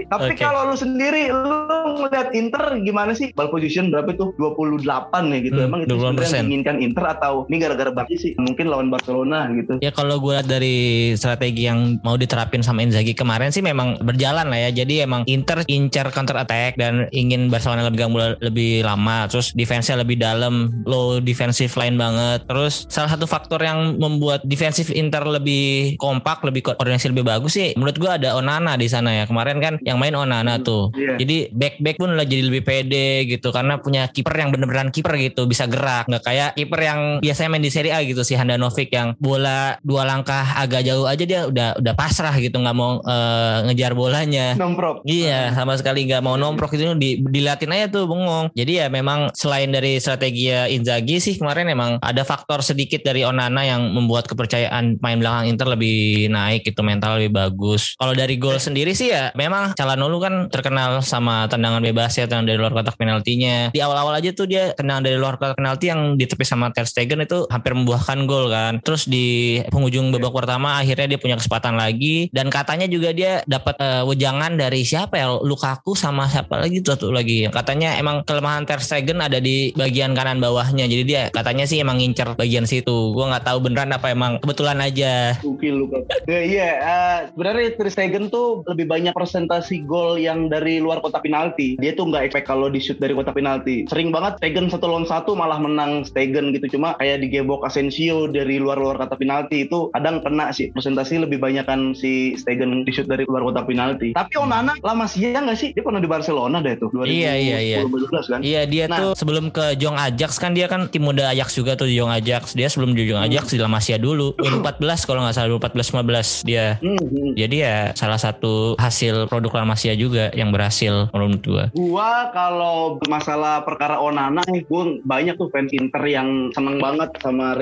[0.05, 0.39] Tapi Oke.
[0.39, 1.59] kalau lu sendiri, lu
[1.99, 3.33] ngeliat Inter gimana sih?
[3.33, 4.31] Ball position berapa tuh?
[4.37, 4.85] 28
[5.27, 5.59] ya gitu.
[5.59, 5.97] Hmm, Emang itu 28%.
[5.97, 8.39] sebenarnya yang diinginkan Inter atau ini gara-gara Barca sih?
[8.39, 9.83] Mungkin lawan Barcelona gitu.
[9.83, 14.47] Ya kalau gue lihat dari strategi yang mau diterapin sama Inzaghi kemarin sih memang berjalan
[14.47, 14.85] lah ya.
[14.85, 19.27] Jadi emang Inter incar counter attack dan ingin Barcelona lebih bola lebih lama.
[19.27, 22.47] Terus defense-nya lebih dalam, low defensive line banget.
[22.47, 27.75] Terus salah satu faktor yang membuat defensif Inter lebih kompak, lebih koordinasi lebih bagus sih.
[27.75, 29.25] Menurut gue ada Onana di sana ya.
[29.27, 30.95] Kemarin kan yang main Onana tuh.
[30.95, 31.19] Iya.
[31.19, 35.17] Jadi back back pun lah jadi lebih pede gitu karena punya kiper yang bener-beneran kiper
[35.17, 38.93] gitu bisa gerak nggak kayak kiper yang biasanya main di Serie A gitu si Handanovic
[38.93, 43.65] yang bola dua langkah agak jauh aja dia udah udah pasrah gitu nggak mau uh,
[43.65, 44.53] ngejar bolanya.
[44.61, 45.01] Nomprok.
[45.09, 48.53] Iya sama sekali nggak mau nomprok itu di, dilatin aja tuh bengong.
[48.53, 53.65] Jadi ya memang selain dari strategi Inzaghi sih kemarin emang ada faktor sedikit dari Onana
[53.65, 57.97] yang membuat kepercayaan main belakang Inter lebih naik gitu mental lebih bagus.
[57.97, 62.51] Kalau dari gol sendiri sih ya memang Calhanoglu kan terkenal sama tendangan bebas ya tendangan
[62.51, 63.71] dari luar kotak penaltinya.
[63.71, 67.14] Di awal-awal aja tuh dia tendangan dari luar kotak penalti yang ditepis sama Ter Stegen
[67.23, 68.83] itu hampir membuahkan gol kan.
[68.83, 72.33] Terus di penghujung babak pertama akhirnya dia punya kesempatan lagi.
[72.35, 75.29] Dan katanya juga dia dapat uh, wejangan dari siapa ya?
[75.39, 77.47] Lukaku sama siapa lagi tuh, tuh lagi.
[77.51, 80.89] Katanya emang kelemahan Ter Stegen ada di bagian kanan bawahnya.
[80.89, 83.13] Jadi dia katanya sih emang ngincer bagian situ.
[83.13, 84.41] Gue nggak tahu beneran apa emang.
[84.41, 85.37] Kebetulan aja.
[85.45, 86.07] Gokil Lukaku.
[86.25, 91.23] Ya, iya uh, sebenarnya Ter Stegen tuh lebih banyak presentasi gol yang dari luar kotak
[91.27, 91.77] penalti.
[91.79, 93.85] Dia tuh nggak efek kalau di shoot dari kotak penalti.
[93.91, 96.79] Sering banget Stegen satu lawan satu malah menang Stegen gitu.
[96.79, 100.73] Cuma kayak di gebok Asensio dari luar-luar kotak penalti itu kadang kena sih.
[100.73, 104.17] Presentasi lebih banyak kan si Stegen di shoot dari luar kotak penalti.
[104.17, 105.77] Tapi Onana lama sih ya nggak sih?
[105.77, 107.79] Dia pernah di Barcelona deh tuh 2010 iya iya iya.
[107.85, 108.41] kan?
[108.41, 111.77] Iya dia nah, tuh sebelum ke Jong Ajax kan dia kan tim muda Ajax juga
[111.77, 112.57] tuh di Jong Ajax.
[112.57, 113.21] Dia sebelum di Jong.
[113.21, 113.53] Ajax hmm.
[113.53, 114.33] di La Masia dulu.
[114.41, 115.93] 2014 kalau nggak salah 2014
[116.41, 116.67] 15 dia.
[116.81, 117.31] Hmm, hmm.
[117.37, 121.65] jadi ya salah satu hasil produk La Masia juga yang berhasil menurut gua.
[121.77, 127.55] Gua kalau masalah perkara Onana gue banyak tuh fans Inter yang seneng banget sama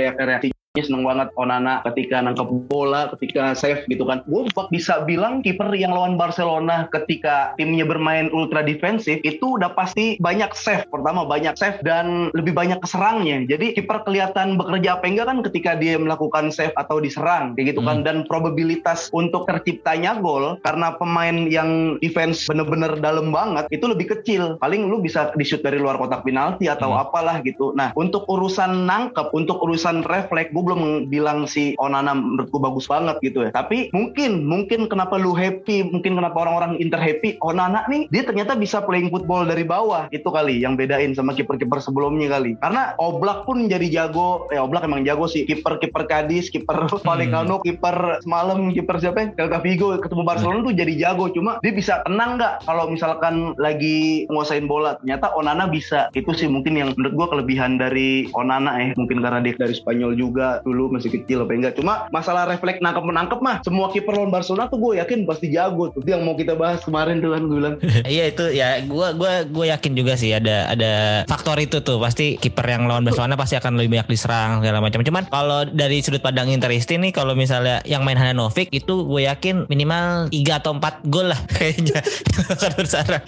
[0.72, 4.24] reaksi-reaksi seneng banget Onana ketika nangkep bola, ketika save gitu kan.
[4.24, 10.16] Gue bisa bilang kiper yang lawan Barcelona ketika timnya bermain ultra defensif itu udah pasti
[10.16, 10.88] banyak save.
[10.88, 13.44] Pertama banyak save dan lebih banyak keserangnya.
[13.52, 17.84] Jadi kiper kelihatan bekerja apa enggak kan ketika dia melakukan save atau diserang kayak gitu
[17.84, 18.00] kan.
[18.00, 18.06] hmm.
[18.08, 24.56] Dan probabilitas untuk terciptanya gol karena pemain yang defense bener-bener dalam banget itu lebih kecil.
[24.56, 27.02] Paling lu bisa di shoot dari luar kotak penalti atau hmm.
[27.04, 27.76] apalah gitu.
[27.76, 33.18] Nah untuk urusan nangkep, untuk urusan refleks, gue belum bilang si Onana menurutku bagus banget
[33.18, 33.50] gitu ya.
[33.50, 38.54] Tapi mungkin mungkin kenapa lu happy, mungkin kenapa orang-orang Inter happy, Onana nih dia ternyata
[38.54, 40.06] bisa playing football dari bawah.
[40.14, 42.54] Itu kali yang bedain sama kiper-kiper sebelumnya kali.
[42.62, 45.42] Karena Oblak pun jadi jago, ya Oblak emang jago sih.
[45.42, 47.64] Kiper-kiper Cadiz, kiper Vallecano, hmm.
[47.66, 49.26] kiper semalam, kiper siapa ya?
[49.34, 51.26] Celta Vigo ketemu Barcelona tuh jadi jago.
[51.32, 55.00] Cuma dia bisa tenang nggak kalau misalkan lagi nguasain bola.
[55.02, 56.12] Ternyata Onana bisa.
[56.14, 58.86] Itu sih mungkin yang menurut gua kelebihan dari Onana ya.
[58.94, 61.74] Mungkin karena dia dari Spanyol juga dulu masih kecil apa enggak.
[61.80, 65.88] Cuma masalah refleks nangkep menangkep mah semua kiper lawan Barcelona tuh gue yakin pasti jago
[65.88, 66.04] tuh.
[66.04, 67.76] Itu yang mau kita bahas kemarin tuh kan gue bilang.
[68.12, 71.96] Iya itu ya gue gue gue yakin juga sih ada ada faktor itu tuh.
[72.02, 75.00] Pasti kiper yang lawan Barcelona pasti akan lebih banyak diserang segala macam.
[75.00, 79.70] Cuman kalau dari sudut pandang Interisti nih kalau misalnya yang main Handanovic itu gue yakin
[79.70, 82.04] minimal 3 atau 4 gol lah kayaknya.
[82.52, 83.22] Akan bersarang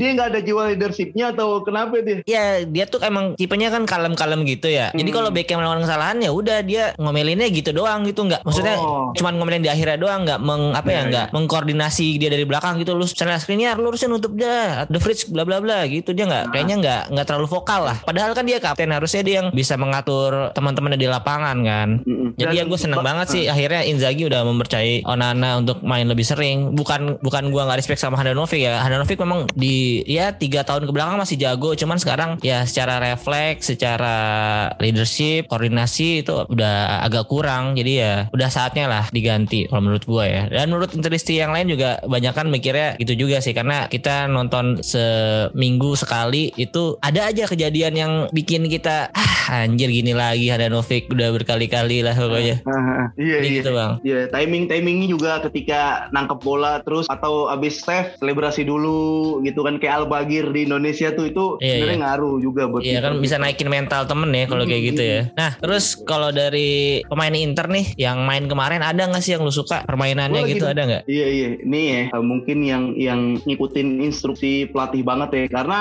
[0.00, 2.24] dia nggak ada jiwa leadershipnya atau kenapa dia?
[2.24, 4.90] Ya dia tuh emang tipenya kan kalem-kalem gitu ya.
[4.90, 4.98] Hmm.
[5.02, 8.46] jadi kalau Beckham melawan kesalahan ya udah dia ngomelinnya gitu doang gitu nggak.
[8.46, 9.10] Maksudnya oh.
[9.18, 11.34] cuman ngomelin di akhirnya doang nggak meng apa ya iya, nggak yeah.
[11.34, 12.94] mengkoordinasi dia dari belakang gitu.
[12.94, 16.14] Lu misalnya screennya lurusin untuk dia the fridge bla bla bla gitu.
[16.14, 16.52] Dia nggak nah.
[16.54, 17.96] kayaknya nggak nggak terlalu vokal lah.
[18.06, 21.88] Padahal kan dia kapten harusnya dia yang bisa mengatur teman-temannya di lapangan kan.
[22.06, 22.38] Mm-hmm.
[22.38, 26.72] jadi ya gue seneng banget sih akhirnya Inzaghi udah mempercayai Onana untuk main lebih sering.
[26.76, 28.78] Bukan bukan gue nggak respect sama Handanovic ya.
[28.84, 31.74] Handanovic memang di ya tiga tahun ke belakang masih jago.
[31.74, 34.14] Cuman sekarang ya secara refleks secara
[34.78, 40.24] leadership koordinasi itu udah agak kurang jadi ya udah saatnya lah diganti kalau menurut gue
[40.28, 40.42] ya.
[40.52, 44.84] Dan menurut interisti yang lain juga banyak kan mikirnya gitu juga sih karena kita nonton
[44.84, 51.08] seminggu sekali itu ada aja kejadian yang bikin kita ah anjir gini lagi ada Novik
[51.08, 52.62] udah berkali-kali lah pokoknya.
[52.66, 53.50] Uh, uh, iya iya.
[53.62, 53.92] gitu bang.
[54.04, 59.78] Iya timing timingnya juga ketika nangkep bola terus atau abis save selebrasi dulu gitu kan
[59.78, 62.04] kayak Albagir di Indonesia tuh itu iya, sebenarnya iya.
[62.04, 65.20] ngaruh juga buat iya kan bisa naikin mental temen ya kalau kayak gitu ya.
[65.38, 66.49] Nah terus kalau dari
[67.06, 70.66] pemain Inter nih yang main kemarin ada nggak sih yang lu suka permainannya gitu?
[70.66, 71.02] ada nggak?
[71.10, 71.48] Iya iya.
[71.60, 75.44] Ini ya mungkin yang yang ngikutin instruksi pelatih banget ya.
[75.50, 75.80] Karena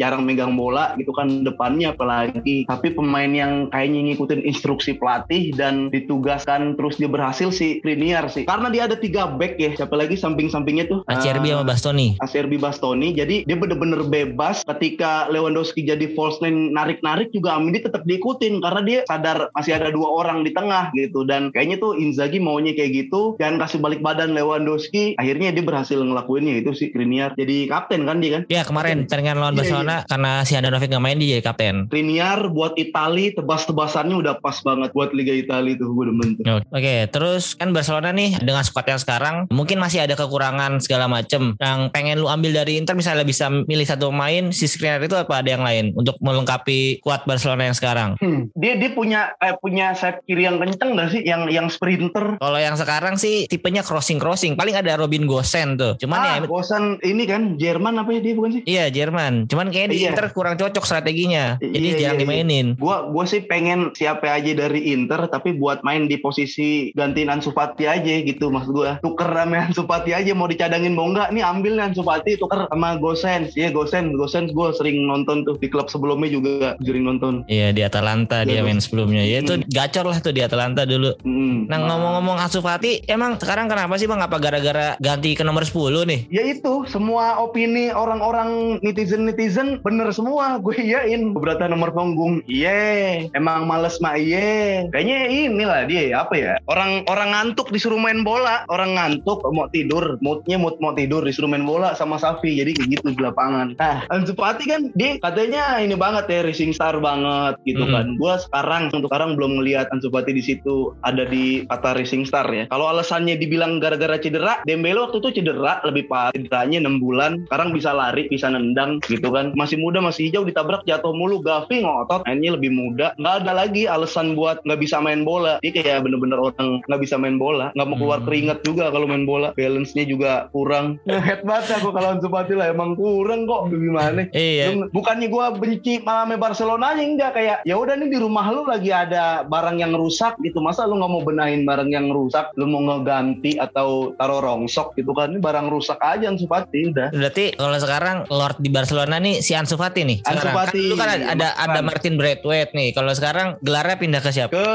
[0.00, 2.64] jarang megang bola gitu kan depannya apalagi.
[2.64, 8.48] Tapi pemain yang kayaknya ngikutin instruksi pelatih dan ditugaskan terus dia berhasil sih Kriniar sih.
[8.48, 9.76] Karena dia ada tiga back ya.
[9.76, 11.04] Siapa lagi samping-sampingnya tuh?
[11.10, 12.08] Acerbi uh, sama Bastoni.
[12.24, 13.12] Acerbi Bastoni.
[13.12, 14.64] Jadi dia bener-bener bebas.
[14.64, 18.64] Ketika Lewandowski jadi false nine narik-narik juga Amini tetap diikutin.
[18.64, 22.40] Karena dia sadar masih ada dua dua orang di tengah gitu dan kayaknya tuh Inzaghi
[22.40, 27.36] maunya kayak gitu jangan kasih balik badan Lewandowski akhirnya dia berhasil ngelakuinnya itu sih Kriniar
[27.36, 31.04] jadi kapten kan dia kan Ya kemarin pertandingan lawan Iya, Barcelona karena si Handanovic nggak
[31.04, 31.74] main dia jadi kapten.
[31.92, 36.44] Kriniar buat Itali tebas-tebasannya udah pas banget buat Liga Italia tuh gue demen tuh.
[36.72, 41.58] Oke, terus kan Barcelona nih dengan squad yang sekarang mungkin masih ada kekurangan segala macem.
[41.60, 45.42] Yang pengen lu ambil dari Inter misalnya bisa milih satu pemain, si Skriniar itu apa
[45.44, 48.10] ada yang lain untuk melengkapi kuat Barcelona yang sekarang?
[48.20, 48.48] Hmm.
[48.56, 52.58] Dia dia punya eh, punya sayap kiri yang kenceng gak sih yang yang sprinter Kalau
[52.58, 55.96] yang sekarang sih tipenya crossing crossing, paling ada Robin Gosen tuh.
[55.96, 58.62] Cuman ah, ya bosan ini kan Jerman apa ya dia bukan sih?
[58.64, 60.10] Iya Jerman, cuman kayaknya di Iya.
[60.12, 62.66] Inter kurang cocok strateginya, jadi Iya, jarang iya, dimainin.
[62.76, 67.50] Gua gua sih pengen siapa aja dari Inter tapi buat main di posisi gantiin Ansu
[67.50, 68.96] Fati aja gitu maksud gua.
[69.00, 72.66] Tuker sama Ansu Fati aja mau dicadangin mau enggak nih ambil nih Ansu Fati tuker
[72.66, 73.52] sama Gosens.
[73.54, 77.42] Iya Gosens, Gosens gua sering nonton tuh di klub sebelumnya juga sering nonton.
[77.46, 79.22] Iya di Atalanta dia Iya, main sebelumnya.
[79.22, 79.66] Ya itu Hmm.
[79.80, 81.16] Gacor lah tuh di Atalanta dulu.
[81.24, 81.64] Hmm.
[81.64, 84.20] Nah ngomong-ngomong Ansu Fati, emang sekarang kenapa sih bang?
[84.20, 86.20] Apa gara-gara ganti ke nomor 10 nih?
[86.28, 93.64] Ya itu semua opini orang-orang netizen-netizen bener semua gue iyain beberapa nomor punggung iya emang
[93.64, 98.98] males mah iya kayaknya inilah dia apa ya orang orang ngantuk disuruh main bola orang
[98.98, 103.06] ngantuk mau tidur moodnya mood mau tidur disuruh main bola sama Safi jadi kayak gitu
[103.16, 107.80] di lapangan nah Ansu Fati kan dia katanya ini banget ya racing star banget gitu
[107.80, 107.96] Hmm.
[107.96, 112.26] kan gue sekarang untuk sekarang belum ngelihat Ansu Fati di situ ada di kata racing
[112.26, 112.66] star ya.
[112.66, 117.70] Kalau alasannya dibilang gara-gara cedera Dembele waktu itu cedera lebih parah cederanya 6 bulan sekarang
[117.70, 119.54] bisa lari bisa nendang gitu kan.
[119.54, 123.14] Masih muda masih hijau ditabrak jatuh mulu Gavi ngotot mainnya lebih muda.
[123.14, 125.62] Nggak ada lagi alasan buat nggak bisa main bola.
[125.62, 128.26] Dia kayak bener-bener orang nggak bisa main bola nggak mau keluar Hmm.
[128.26, 129.54] keringat juga kalau main bola.
[129.54, 130.98] Balance-nya juga kurang.
[131.06, 133.70] Head banget aku kalau Ansu Fati lah emang kurang kok.
[133.70, 134.26] Gimana?
[134.34, 134.90] Iya.
[134.90, 137.30] Bukannya gua benci malamnya Barcelona aja enggak.
[137.38, 140.96] Kayak ya udah nih di rumah lu lagi ada barang yang rusak gitu masa lu
[140.96, 145.36] nggak mau benahin barang yang rusak lu mau ngeganti atau taruh rongsok gitu kan ini
[145.36, 149.76] barang rusak aja Ansu Fati udah Berarti kalau sekarang Lord di Barcelona nih si Ansu
[149.76, 150.24] Fati nih.
[150.24, 150.48] Ansu.
[150.48, 150.80] Fati.
[150.80, 152.96] Kan dulu kan ada ada, ada Martin Braithwaite nih.
[152.96, 154.56] Kalau sekarang gelarnya pindah ke siapa?
[154.56, 154.66] ke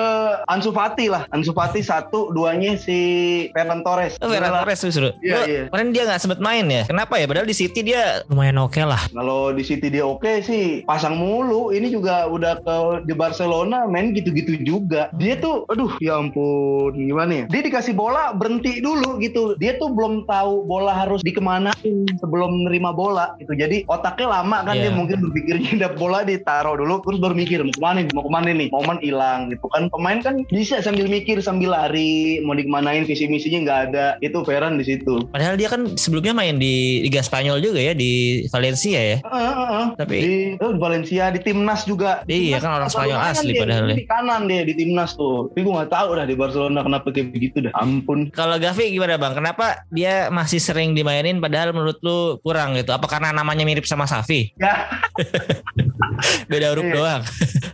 [0.46, 2.98] Ansu Fati lah Ansu Fati satu duanya si
[3.58, 5.10] Ferran Torres Oh, Ferran Torres justru.
[5.26, 5.62] Iya, iya.
[5.74, 6.84] Kemarin dia nggak sempet main ya.
[6.86, 7.26] Kenapa ya?
[7.26, 9.02] Padahal di City dia lumayan oke lah.
[9.16, 12.76] kalau di City dia oke sih pasang mulu ini juga udah ke
[13.08, 14.75] di Barcelona main gitu-gitu juga
[15.16, 17.46] dia tuh aduh ya ampun gimana ya?
[17.52, 19.56] Dia dikasih bola berhenti dulu gitu.
[19.60, 23.56] Dia tuh belum tahu bola harus dikemanain sebelum nerima bola gitu.
[23.56, 24.90] Jadi otaknya lama kan Iya.
[24.90, 28.12] dia mungkin berpikirnya dap bola ditaruh dulu terus baru mikir mau ke mana nih?
[28.12, 28.68] Mau ke mana nih?
[28.72, 29.88] Momen hilang gitu kan.
[29.88, 34.06] Pemain kan bisa sambil mikir sambil lari mau dikemanain visi misinya nggak ada.
[34.20, 35.26] Itu Ferran di situ.
[35.32, 39.18] Padahal dia kan sebelumnya main di Liga Spanyol juga ya di Valencia ya.
[39.24, 39.86] Heeh, heeh.
[39.96, 42.26] Tapi di, di Valencia di timnas juga.
[42.26, 43.96] Iya, Timnas kan orang Spanyol asli dia, padahal ya.
[43.96, 47.30] di kanan dia di timnas tuh tapi gue nggak tahu dah di Barcelona kenapa kayak
[47.30, 49.34] begitu dah ampun kalau Gavi gimana bang?
[49.34, 52.90] Kenapa dia masih sering dimainin padahal menurut lu kurang gitu?
[52.90, 54.52] Apa karena namanya mirip sama Safi?
[54.58, 54.90] ya
[56.50, 56.94] Beda huruf Iya.
[56.94, 57.22] doang.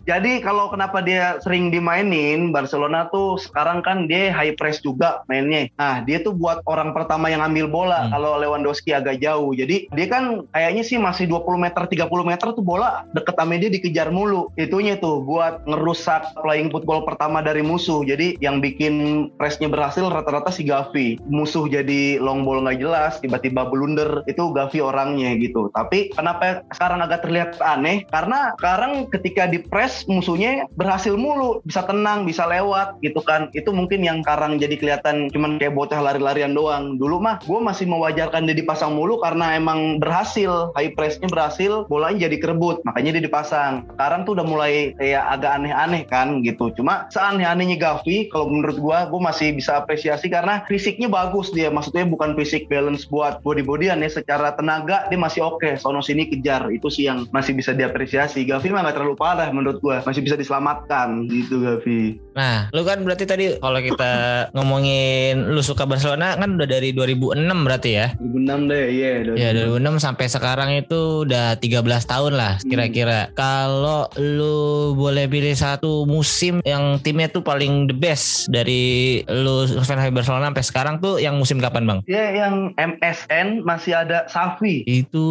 [0.05, 5.69] Jadi kalau kenapa dia sering dimainin Barcelona tuh sekarang kan dia high press juga mainnya.
[5.77, 8.17] Nah dia tuh buat orang pertama yang ambil bola Hmm.
[8.17, 9.53] kalau Lewandowski agak jauh.
[9.53, 13.69] Jadi dia kan kayaknya sih masih 20 meter 30 meter tuh bola deket sama dia
[13.69, 14.49] dikejar mulu.
[14.57, 18.01] Itunya tuh buat ngerusak playing football pertama dari musuh.
[18.01, 21.21] Jadi yang bikin pressnya berhasil rata-rata si Gavi.
[21.29, 24.25] Musuh jadi long ball nggak jelas tiba-tiba blunder.
[24.25, 25.69] Itu Gavi orangnya gitu.
[25.73, 28.01] Tapi kenapa sekarang agak terlihat aneh?
[28.09, 33.51] Karena sekarang ketika di press musuhnya berhasil mulu bisa tenang bisa lewat gitu kan.
[33.51, 36.95] Itu mungkin yang sekarang jadi kelihatan cuman kayak bocah lari-larian doang.
[36.95, 40.71] Dulu mah gue masih mewajarkan dia dipasang mulu karena emang berhasil.
[40.77, 43.86] High pressnya berhasil bolanya jadi kerebut makanya dia dipasang.
[43.95, 46.71] Sekarang tuh udah mulai kayak agak aneh-aneh kan gitu.
[46.77, 51.67] Cuma seaneh-anehnya Gavi kalau menurut gue gue masih bisa apresiasi karena fisiknya bagus dia.
[51.67, 55.75] Maksudnya bukan fisik balance buat body-bodyan ya secara tenaga dia masih oke.
[55.75, 58.45] Sono sini kejar itu sih yang masih bisa diapresiasi.
[58.47, 63.04] Gavi mah gak terlalu parah menurut gue masih bisa diselamatkan gitu Gavi Nah, lu kan
[63.04, 64.12] berarti tadi kalau kita
[64.56, 68.08] ngomongin lu suka Barcelona kan udah dari 2006 berarti ya?
[68.20, 73.28] 2006 deh iya Ya 2006 sampai sekarang itu udah 13 tahun lah kira-kira.
[73.36, 80.08] Kalau lu boleh pilih satu musim yang timnya tuh paling the best dari lu fans
[80.15, 82.00] Barcelona sampai sekarang tuh yang musim kapan bang?
[82.08, 84.88] Ya yang MSN masih ada Safi.
[84.88, 85.28] Itu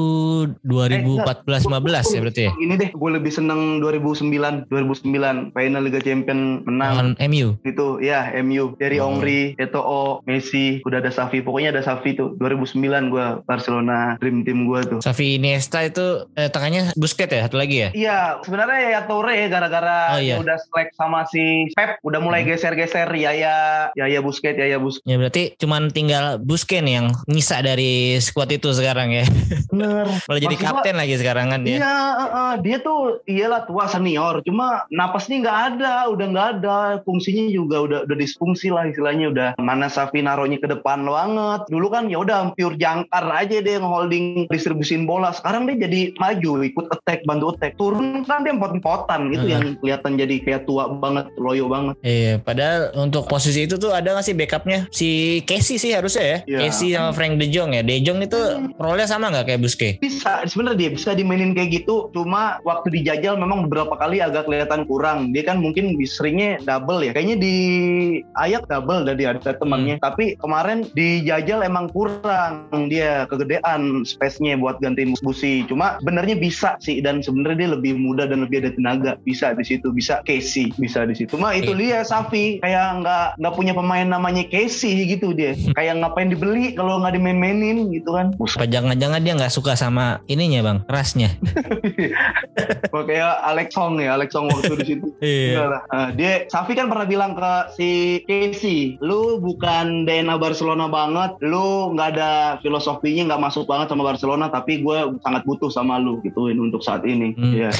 [0.69, 2.53] 2014-15 ya berarti ya?
[2.61, 6.90] Ini deh, gue lebih seneng 2009 Milan 2009 final Liga Champion menang.
[6.90, 7.61] Lawan MU.
[7.62, 9.09] Itu ya MU dari Oh.
[9.11, 11.40] Ongri, Eto'o, Messi, udah ada Safi.
[11.40, 15.00] Pokoknya ada Safi tuh 2009 gua Barcelona dream team gua tuh.
[15.00, 17.88] Xavi Iniesta itu eh, tengahnya Busquets ya satu lagi ya?
[17.90, 20.37] Iya, sebenarnya ya Toure gara-gara Oh, iya.
[20.37, 22.48] udah selek sama si Pep, udah mulai Hmm.
[22.50, 23.57] geser-geser Yaya,
[23.92, 25.05] Yaya Busquets, Yaya Busquets.
[25.05, 29.24] Ya berarti cuman tinggal Busquets nih yang nyisa dari squad itu sekarang ya.
[29.66, 30.07] Bener.
[30.26, 31.76] Malah jadi Maksud gua- kapten lagi sekarang kan dia.
[31.79, 36.79] Iya, eh, eh, dia tuh iyalah tua senior, cuma napasnya nggak ada, udah nggak ada,
[37.03, 41.66] fungsinya juga udah udah disfungsi lah istilahnya udah mana Safi naruhnya ke depan banget.
[41.66, 45.35] Dulu kan ya udah pure jangkar aja dia holding distribusin bola.
[45.35, 47.75] Sekarang dia jadi maju, ikut attack, bantu attack.
[47.75, 49.53] Turun kan dia empot-empotan itu Hmm.
[49.53, 51.97] yang kelihatan jadi kayak tua banget, loyo banget.
[52.05, 54.87] Iya, padahal untuk posisi itu tuh ada gak sih backupnya?
[54.95, 56.38] Si Casey sih harusnya ya.
[56.47, 56.59] Iya.
[56.69, 57.83] Casey sama Frank De Jong ya.
[57.83, 58.38] De Jong itu
[58.77, 59.99] role-nya sama nggak kayak Busquets?
[60.01, 64.85] bisa sebenarnya dia bisa dimainin kayak gitu cuma waktu dijajal memang beberapa kali agak kelihatan
[64.85, 65.33] kurang.
[65.33, 67.12] Dia kan mungkin seringnya double ya.
[67.16, 67.56] Kayaknya di
[68.37, 70.04] ayak double dari ada temannya Hmm.
[70.06, 72.68] tapi kemarin dijajal emang kurang.
[72.92, 77.00] Dia kegedean space-nya buat gantiin busi cuma benernya bisa sih.
[77.00, 79.12] Dan sebenarnya dia lebih muda dan lebih ada tenaga.
[79.24, 79.90] Bisa di situ.
[79.90, 81.35] Bisa Casey bisa di situ.
[81.35, 82.61] Cuma itu dia Safi.
[82.62, 85.56] Kayak nggak nggak punya pemain namanya Casey gitu dia.
[85.74, 88.33] Kayak ngapain dibeli kalau nggak dimain-mainin gitu kan.
[88.37, 91.30] Apa jangan-jangan dia nggak suka sama ininya bang, rasnya?
[93.11, 95.07] Kayak Alex Song ya, Alex Song waktu di situ.
[95.20, 95.85] Iya.
[95.92, 97.90] Nah, dia Safi kan pernah bilang ke si
[98.25, 102.33] Casey, lu bukan DNA Barcelona banget, lu nggak ada
[102.64, 107.05] filosofinya nggak masuk banget sama Barcelona, tapi gue sangat butuh sama lu gituin untuk saat
[107.05, 107.37] ini.
[107.37, 107.53] Hmm.
[107.53, 107.70] Ya,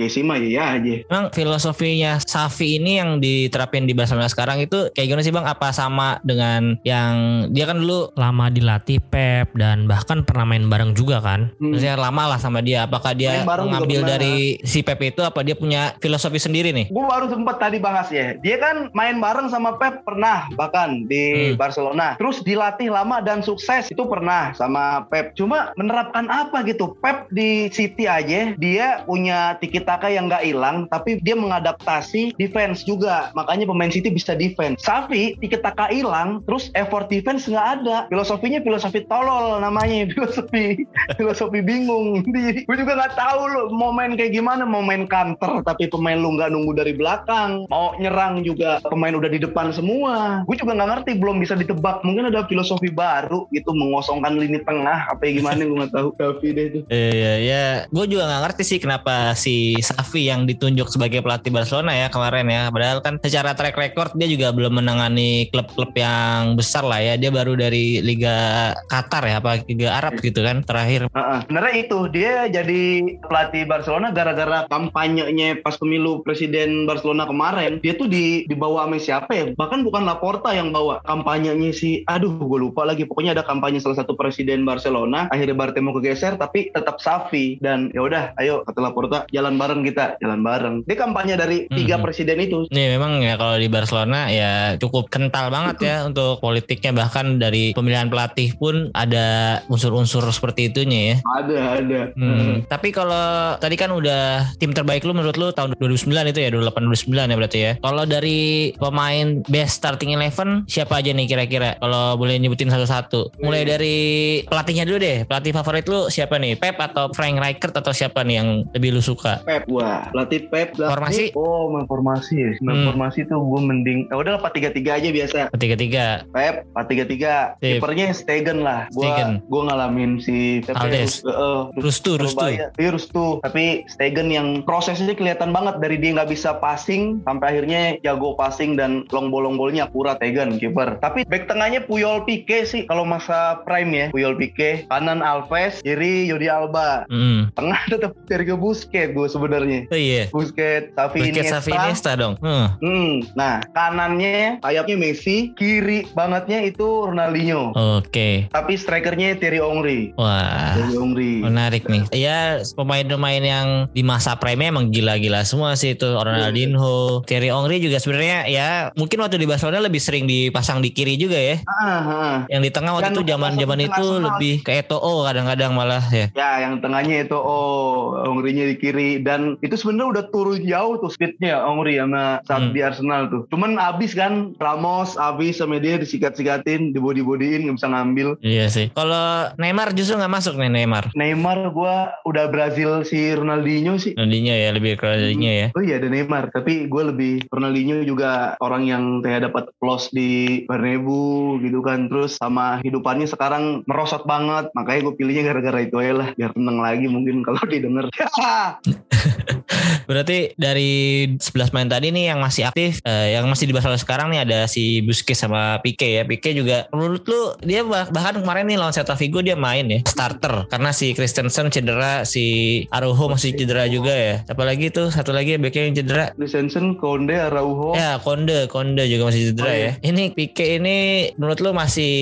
[0.00, 1.04] Casey mah iya aja.
[1.04, 5.44] Emang filosofinya Safi ini yang diterapin di Barcelona sekarang itu kayak gimana sih bang?
[5.44, 7.12] Apa sama dengan yang
[7.52, 11.52] dia kan dulu lama dilatih Pep dan bahkan pernah main bareng juga kan?
[11.60, 11.76] Hmm.
[11.76, 12.88] Maksudnya lama lah sama dia.
[12.88, 15.20] Apakah dia mengambil dari si Pep itu?
[15.20, 16.88] Apa dia punya filosofi sendiri nih?
[16.88, 18.40] Gue baru sempat tadi bahas ya.
[18.40, 21.58] Dia kan main bareng sama Pep pernah bahkan di Hmm.
[21.60, 22.16] Barcelona.
[22.16, 25.36] Terus dilatih lama dan sukses itu pernah sama Pep.
[25.36, 26.96] Cuma menerapkan apa gitu?
[27.04, 32.86] Pep di City aja dia punya tiki taka yang nggak hilang, tapi dia mengadaptasi defense
[32.86, 33.34] juga.
[33.34, 34.86] Makanya pemain City bisa defense.
[34.86, 37.96] Safi tiki taka hilang, terus effort defense nggak ada.
[38.06, 40.86] Filosofinya filosofi tolol namanya, filosofi
[41.18, 42.22] filosofi bingung.
[42.50, 46.18] Jadi gue juga nggak tahu lo mau main kayak gimana, mau main counter tapi pemain
[46.18, 50.46] lu nggak nunggu dari belakang, mau nyerang juga pemain udah di depan semua.
[50.46, 52.06] Gue juga nggak ngerti, belum bisa ditebak.
[52.06, 56.08] Mungkin ada filosofi baru gitu mengosongkan lini tengah apa ya gimana gue nggak tahu.
[56.14, 56.80] Tapi deh itu.
[56.86, 57.64] Iya, ya.
[57.90, 62.50] Gue juga nggak ngerti sih kenapa si Safi yang ditunjuk sebagai pelatih Barcelona ya kemarin
[62.50, 62.62] ya.
[62.74, 67.14] Padahal kan secara track record dia juga belum menangani klub-klub yang besar lah ya.
[67.14, 71.06] Dia baru dari Liga Qatar ya, apa Liga Arab gitu kan terakhir.
[71.12, 71.38] Heeh.
[71.46, 72.82] Sebenarnya itu dia jadi
[73.22, 79.30] pelatih Barcelona gara-gara kampanyenya pas pemilu presiden Barcelona kemarin dia tuh di dibawa sama siapa
[79.30, 83.78] ya bahkan bukan Laporta yang bawa kampanyenya si aduh gue lupa lagi pokoknya ada kampanye
[83.78, 88.80] salah satu presiden Barcelona akhirnya Bartemo kegeser tapi tetap Safi dan ya udah ayo kata
[88.80, 92.02] Laporta jalan bareng kita jalan bareng dia kampanye dari tiga Mhm.
[92.02, 96.96] presiden itu Nih memang ya kalau di Barcelona ya cukup kental banget ya untuk politiknya
[96.96, 99.26] bahkan dari pemilihan pelatih pun ada
[99.66, 101.16] unsur-unsur seperti itunya ya.
[101.36, 102.64] ada ada Hmm.
[102.66, 103.20] Tapi kalau
[103.56, 104.20] tadi kan udah
[104.56, 107.72] tim terbaik lu menurut lu tahun 2009 itu ya 2008 2009 ya berarti ya.
[107.76, 108.40] Kalau dari
[108.74, 111.76] pemain best starting eleven siapa aja nih kira-kira?
[111.76, 113.36] Kalau boleh nyebutin satu-satu.
[113.40, 113.96] Mulai dari
[114.44, 115.18] pelatihnya dulu deh.
[115.24, 116.54] Pelatih favorit lu siapa nih?
[116.54, 119.42] Pep atau Frank Rijkaard atau siapa nih yang lebih lu suka?
[119.52, 120.90] Pep wah pelatih Pep lah.
[120.92, 121.34] Formasi?
[121.34, 122.86] oh main formasi ya main Hmm.
[122.88, 126.22] formasi tuh gue mending ya udah tiga tiga aja biasa Ketiga-tiga.
[126.30, 127.76] Pep 4-3-3 Sip.
[127.76, 129.30] Kipernya Stegen lah Gua Stegen.
[129.46, 131.20] gua ngalamin si Pep Aldes.
[131.20, 132.46] Rus- eh, Rustu, Rustu.
[132.46, 137.80] Iya Rustu Tapi Stegen yang prosesnya kelihatan banget Dari dia nggak bisa passing Sampai akhirnya
[138.00, 142.62] jago passing Dan long ball long ballnya akurat Stegen kiper Tapi back tengahnya Puyol Pique
[142.62, 147.50] sih Kalau masa prime ya Puyol Pique Kanan Alves Kiri Yodi Alba Hmm.
[147.52, 150.24] Tengah tetap Sergio Busquets gue sebenarnya Oh iya.
[150.28, 152.34] Busquets Xavi Busquets Iniesta Xavi Iniesta dong.
[152.44, 152.68] Hmm.
[152.78, 157.72] Hmm, nah kanannya sayapnya Messi, kiri bangetnya itu Ronaldinho.
[157.72, 158.46] Oke.
[158.52, 160.12] Tapi strikernya Thierry Henry.
[160.20, 160.76] Wah.
[160.76, 161.32] Thierry Henry.
[161.40, 162.04] Menarik nih.
[162.12, 167.96] Ya pemain-pemain yang di masa prime emang gila-gila semua sih itu Ronaldinho, Thierry Henry juga
[167.98, 171.56] sebenarnya ya mungkin waktu di Barcelona lebih sering dipasang di kiri juga ya.
[171.66, 172.36] Ah, ah.
[172.52, 176.26] Yang di tengah waktu Dan itu zaman-zaman itu lebih ke Eto'o kadang-kadang malah ya.
[176.36, 181.06] Ya, yang tengahnya itu oh Henry-nya di kiri dan itu sebenarnya udah turun jauh tuh
[181.06, 182.74] speednya Omri sama saat Hmm.
[182.74, 183.46] di Arsenal tuh.
[183.46, 188.34] Cuman abis kan Ramos abis sama dia disikat-sikatin, dibody-bodyin nggak bisa ngambil.
[188.42, 188.90] Iya sih.
[188.90, 191.14] Kalau Neymar justru nggak masuk nih Neymar.
[191.14, 194.18] Neymar gua udah Brazil si Ronaldinho sih.
[194.18, 195.66] Ronaldinho ya lebih ke Ronaldinho ya.
[195.72, 200.62] Oh iya ada Neymar, tapi gue lebih Ronaldinho juga orang yang kayak dapat plus di
[200.66, 202.10] Bernabeu gitu kan.
[202.10, 206.78] Terus sama hidupannya sekarang merosot banget, makanya gue pilihnya gara-gara itu aja lah, biar tenang
[206.80, 208.08] lagi mungkin kalau didengar.
[210.10, 210.90] Berarti dari
[211.38, 214.58] 11 main tadi nih yang masih aktif, eh, yang masih di Barcelona sekarang nih ada
[214.66, 216.22] si Busquets sama Pique ya.
[216.26, 220.00] Pique juga menurut lu dia bah- bahkan kemarin nih lawan Celta Vigo dia main ya
[220.04, 222.44] starter karena si Christensen cedera, si
[222.90, 224.42] Araujo masih cedera juga ya.
[224.46, 226.26] Apalagi tuh satu lagi backnya yang cedera.
[226.34, 227.94] Christensen, Konde, Araujo.
[227.94, 229.92] Ya Konde, Konde juga masih cedera Oh, ya.
[230.02, 230.96] Ini Pique ini
[231.38, 232.12] menurut lu masih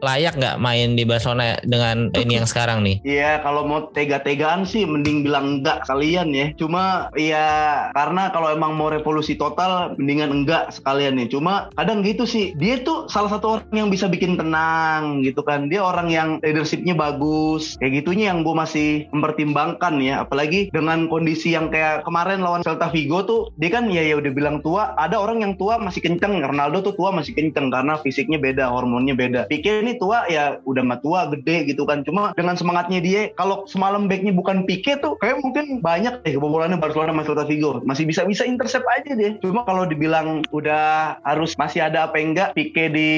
[0.00, 3.00] layak nggak main di Barcelona dengan ini yang sekarang nih?
[3.02, 6.39] Iya kalau mau tega-tegaan sih mending bilang enggak sekalian ya.
[6.56, 11.26] Cuma ya karena kalau emang mau revolusi total mendingan enggak sekalian ya.
[11.28, 12.56] Cuma kadang gitu sih.
[12.56, 15.68] Dia tuh salah satu orang yang bisa bikin tenang gitu kan.
[15.68, 17.76] Dia orang yang leadershipnya bagus.
[17.78, 20.24] Kayak gitunya yang gue masih mempertimbangkan ya.
[20.24, 24.32] Apalagi dengan kondisi yang kayak kemarin lawan Celta Vigo tuh dia kan ya ya udah
[24.32, 24.96] bilang tua.
[24.96, 26.40] Ada orang yang tua masih kenceng.
[26.40, 29.40] Ronaldo tuh tua masih kenceng karena fisiknya beda, hormonnya beda.
[29.50, 32.02] Pique ini tua ya udah mah tua gede gitu kan.
[32.06, 36.78] Cuma dengan semangatnya dia kalau semalam backnya bukan Pique tuh kayak mungkin banyak deh kebobolannya
[36.78, 37.82] Barcelona sama Celta Vigo.
[37.82, 39.42] Masih bisa bisa intercept aja deh.
[39.42, 43.10] Cuma kalau dibilang udah harus masih ada apa enggak Pique di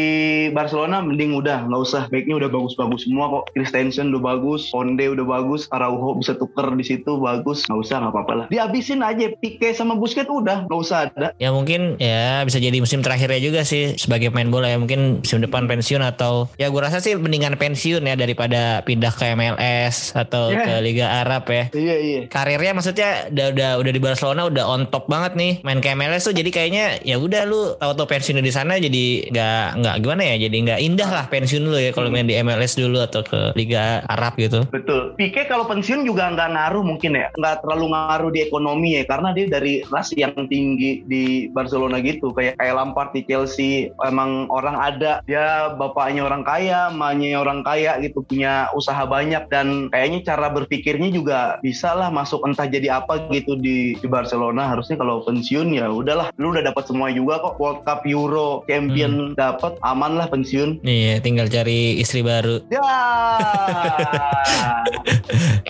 [0.56, 2.02] Barcelona mending udah nggak usah.
[2.08, 3.52] Backnya udah bagus-bagus semua kok.
[3.52, 7.68] Christensen udah bagus, Konde udah bagus, Araujo bisa tuker di situ bagus.
[7.68, 8.46] Nggak usah nggak apa-apa lah.
[8.48, 11.36] Dihabisin aja Pique sama Busquets udah nggak usah ada.
[11.36, 15.44] Ya mungkin ya bisa jadi musim terakhirnya juga sih sebagai pemain bola ya mungkin musim
[15.44, 20.48] depan pensiun atau ya gue rasa sih mendingan pensiun ya daripada pindah ke MLS atau
[20.52, 20.68] Yeah.
[20.68, 21.64] ke Liga Arab ya.
[21.72, 22.20] Iya iya.
[22.28, 26.28] Karirnya maksudnya udah udah udah di Barcelona udah on top banget nih main ke MLS
[26.28, 30.36] tuh jadi kayaknya ya udah lu tahu-tahu pensiun di sana jadi nggak nggak gimana ya
[30.44, 34.02] jadi nggak indah lah pensiun lu ya kalau main di MLS dulu atau ke Liga
[34.10, 34.66] Arab gitu.
[34.68, 35.14] Betul.
[35.14, 39.30] Pique kalau pensiun juga nggak ngaruh mungkin ya, nggak terlalu ngaruh di ekonomi ya, karena
[39.30, 44.76] dia dari ras yang tinggi di Barcelona gitu, kayak kayak Lampard di Chelsea, emang orang
[44.76, 50.50] ada, dia bapaknya orang kaya, emaknya orang kaya gitu, punya usaha banyak dan kayaknya cara
[50.50, 54.68] berpikirnya juga bisa lah masuk entah jadi apa gitu di, di Barcelona.
[54.72, 59.34] Harusnya kalau pensiun ya udahlah, lu udah dapat semua juga kok, World Cup, Euro, Champion
[59.34, 60.80] dapat, aman lah pensiun.
[60.82, 62.60] Iya tinggal cari istri baru.
[62.72, 62.82] Ya.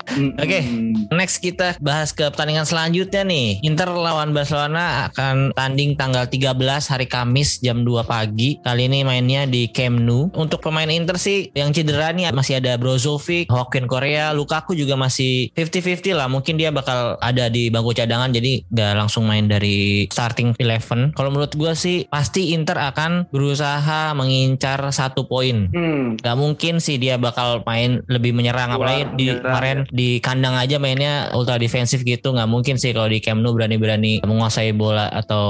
[0.43, 0.61] Oke.
[1.13, 3.61] Next kita bahas ke pertandingan selanjutnya nih.
[3.65, 8.61] Inter lawan Barcelona akan tanding tanggal 13 hari Kamis jam 2 pagi.
[8.61, 10.29] Kali ini mainnya di Camp Nou.
[10.37, 15.49] Untuk pemain Inter sih yang cedera nih masih ada Brozovic, Hokin Korea, Lukaku juga masih
[15.57, 16.29] 50-50 lah.
[16.29, 21.17] Mungkin dia bakal ada di bangku cadangan jadi gak langsung main dari starting 11.
[21.17, 25.69] Kalau menurut gue sih pasti Inter akan berusaha mengincar satu poin.
[25.73, 26.19] Hmm.
[26.19, 30.77] Gak mungkin sih dia bakal main lebih menyerang Wah, apalagi di kemarin di kandang aja
[30.77, 35.45] mainnya ultra defensif gitu nggak mungkin sih kalau di Camp Nou berani-berani menguasai bola atau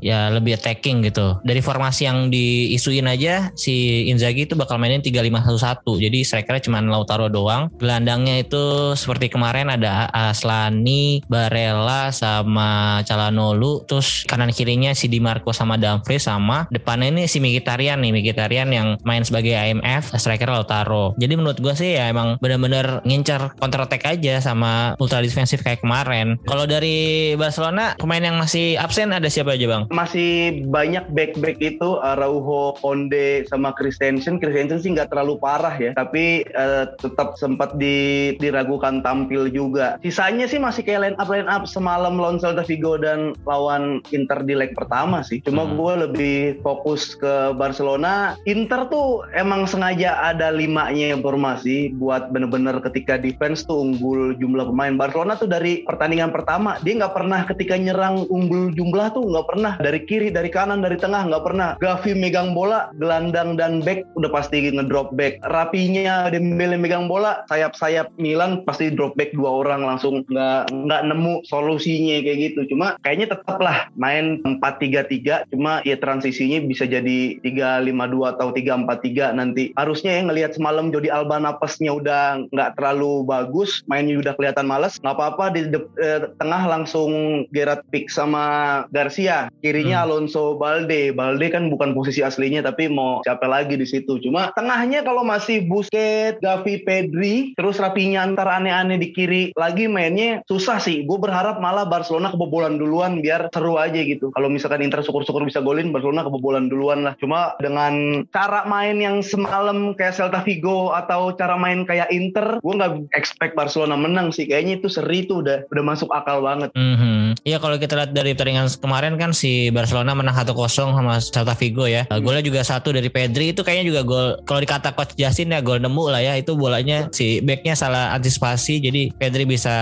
[0.00, 6.04] ya lebih attacking gitu dari formasi yang diisuin aja si Inzaghi itu bakal mainin 3-5-1-1
[6.08, 10.95] jadi strikernya cuma Lautaro doang gelandangnya itu seperti kemarin ada Aslani
[11.26, 17.42] Barella sama Calhanoglu terus kanan kirinya si Di Marco sama Dumfries sama depannya ini si
[17.42, 22.40] Mkhitaryan nih Mkhitaryan yang main sebagai IMF striker Lautaro jadi menurut gue sih ya emang
[22.40, 28.38] bener-bener ngincar counter attack aja sama ultra defensif kayak kemarin kalau dari Barcelona pemain yang
[28.38, 34.38] masih absen ada siapa aja bang masih banyak back-back itu Araujo, Konde sama Christensen.
[34.38, 39.98] Christensen sih nggak terlalu parah ya, tapi eh, tetap sempat di, diragukan tampil juga.
[40.04, 44.46] Sisanya sih masih kayak line up line up semalam lawan Celta Vigo dan lawan Inter
[44.46, 45.42] di leg pertama sih.
[45.42, 45.74] Cuma Hmm.
[45.74, 48.38] gue lebih fokus ke Barcelona.
[48.46, 54.94] Inter tuh emang sengaja ada limanya informasi buat bener-bener ketika defense tuh unggul jumlah pemain.
[54.94, 59.72] Barcelona tuh dari pertandingan pertama dia nggak pernah ketika nyerang unggul jumlah tuh nggak pernah
[59.82, 64.30] dari kiri dari kanan dari tengah nggak pernah Gavi megang bola gelandang dan back udah
[64.30, 70.22] pasti ngedrop back rapinya Dembele megang bola sayap-sayap Milan pasti drop back dua orang langsung
[70.28, 72.60] nggak nggak nemu solusinya kayak gitu.
[72.74, 79.72] Cuma kayaknya tetap lah main 4-3-3 cuma ya transisinya bisa jadi 3-5-2 atau 3-4-3 nanti.
[79.78, 84.98] Harusnya ya ngelihat semalam Jody Alba napasnya udah nggak terlalu bagus mainnya udah kelihatan males
[84.98, 89.46] nggak apa-apa di de- eh, tengah langsung Gerard Pick sama Garcia.
[89.62, 90.04] Kirinya Hmm.
[90.10, 91.14] Alonso Balde.
[91.14, 94.18] Balde kan bukan posisi aslinya tapi mau siapa lagi di situ.
[94.18, 100.42] Cuma tengahnya kalau masih Busquets Gavi Pedri terus Rapinya antar aneh-aneh di kiri lagi mainnya
[100.50, 101.06] susah sih.
[101.06, 104.34] Gue berharap malah Barcelona kebobolan duluan biar seru aja gitu.
[104.34, 107.14] Kalau misalkan Inter syukur-syukur bisa golin Barcelona kebobolan duluan lah.
[107.22, 112.74] Cuma dengan cara main yang semalam kayak Celta Vigo atau cara main kayak Inter gue
[112.74, 114.46] nggak expect Barcelona menang sih.
[114.50, 116.70] Kayaknya itu seri tuh udah udah masuk akal banget.
[116.74, 117.25] Mhm.
[117.42, 121.84] Iya kalau kita lihat dari pertandingan kemarin kan si Barcelona menang 1-0 sama Celta Vigo
[121.84, 122.06] ya.
[122.08, 125.60] Uh, Golnya juga satu dari Pedri itu kayaknya juga gol kalau dikata coach Justin ya
[125.60, 126.38] gol nemu lah ya.
[126.38, 129.74] Itu bolanya si backnya salah antisipasi jadi Pedri bisa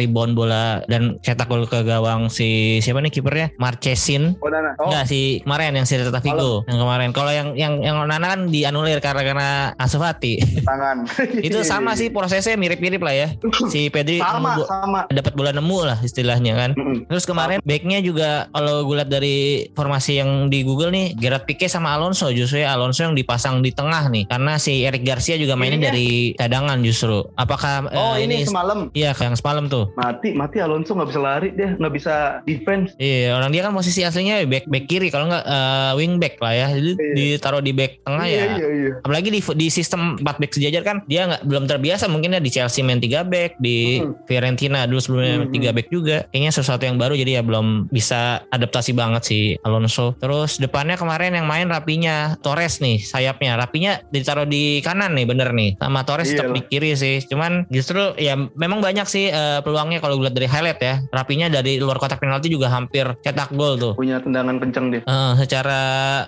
[0.00, 4.34] rebound bola dan cetak gol ke gawang si siapa nih kipernya Marchesin.
[4.40, 7.10] oh Nana oh Enggak si kemarin yang si Celta Vigo yang kemarin.
[7.12, 10.40] Kalau yang yang yang Nana kan dianulir karena karena Ansu Fati.
[10.64, 11.04] tangan
[11.46, 13.28] itu sama sih prosesnya mirip-mirip lah ya.
[13.72, 16.70] Si Pedri sama nemu sama dapat bola nemu lah istilahnya kan.
[16.96, 17.06] Mm-mm.
[17.06, 19.36] Terus kemarin backnya juga kalau gue lihat dari
[19.70, 23.70] formasi yang di Google nih Gerard Pique sama Alonso justru ya Alonso yang dipasang di
[23.70, 25.86] tengah nih karena si Eric Garcia juga mainnya Iya.
[25.86, 27.20] dari cadangan justru.
[27.34, 29.92] Apakah oh eh, ini semalam Iya yang semalam tuh.
[29.94, 34.00] mati mati Alonso nggak bisa lari dia nggak bisa defense Iya orang dia kan posisi
[34.00, 36.66] aslinya back back kiri kalau nggak eh, wing back lah ya.
[36.70, 37.36] Jadi Iya.
[37.36, 38.32] ditaruh di back tengah ya.
[38.32, 42.06] iya iya iya Apalagi di di sistem 4 back sejajar kan dia nggak belum terbiasa
[42.06, 44.14] mungkin ya di Chelsea main 3 back, di Hmm.
[44.24, 45.52] Fiorentina dulu sebelumnya Hmm.
[45.52, 46.16] 3 back juga.
[46.28, 50.14] Kayaknya sesuatu yang baru jadi ya belum bisa adaptasi banget si Alonso.
[50.16, 53.54] Terus depannya kemarin yang main Rapinya Torres nih sayapnya.
[53.54, 55.74] Rapinya ditaruh di kanan nih bener nih.
[55.76, 56.56] Sama Torres tetap Iyalah.
[56.56, 57.16] di kiri sih.
[57.22, 60.94] Cuman justru ya memang banyak sih eh, peluangnya kalau lihat dari highlight ya.
[61.10, 63.92] Rapinya dari luar kotak penalti juga hampir cetak gol tuh.
[63.96, 65.80] punya tendangan kenceng dia Eh, secara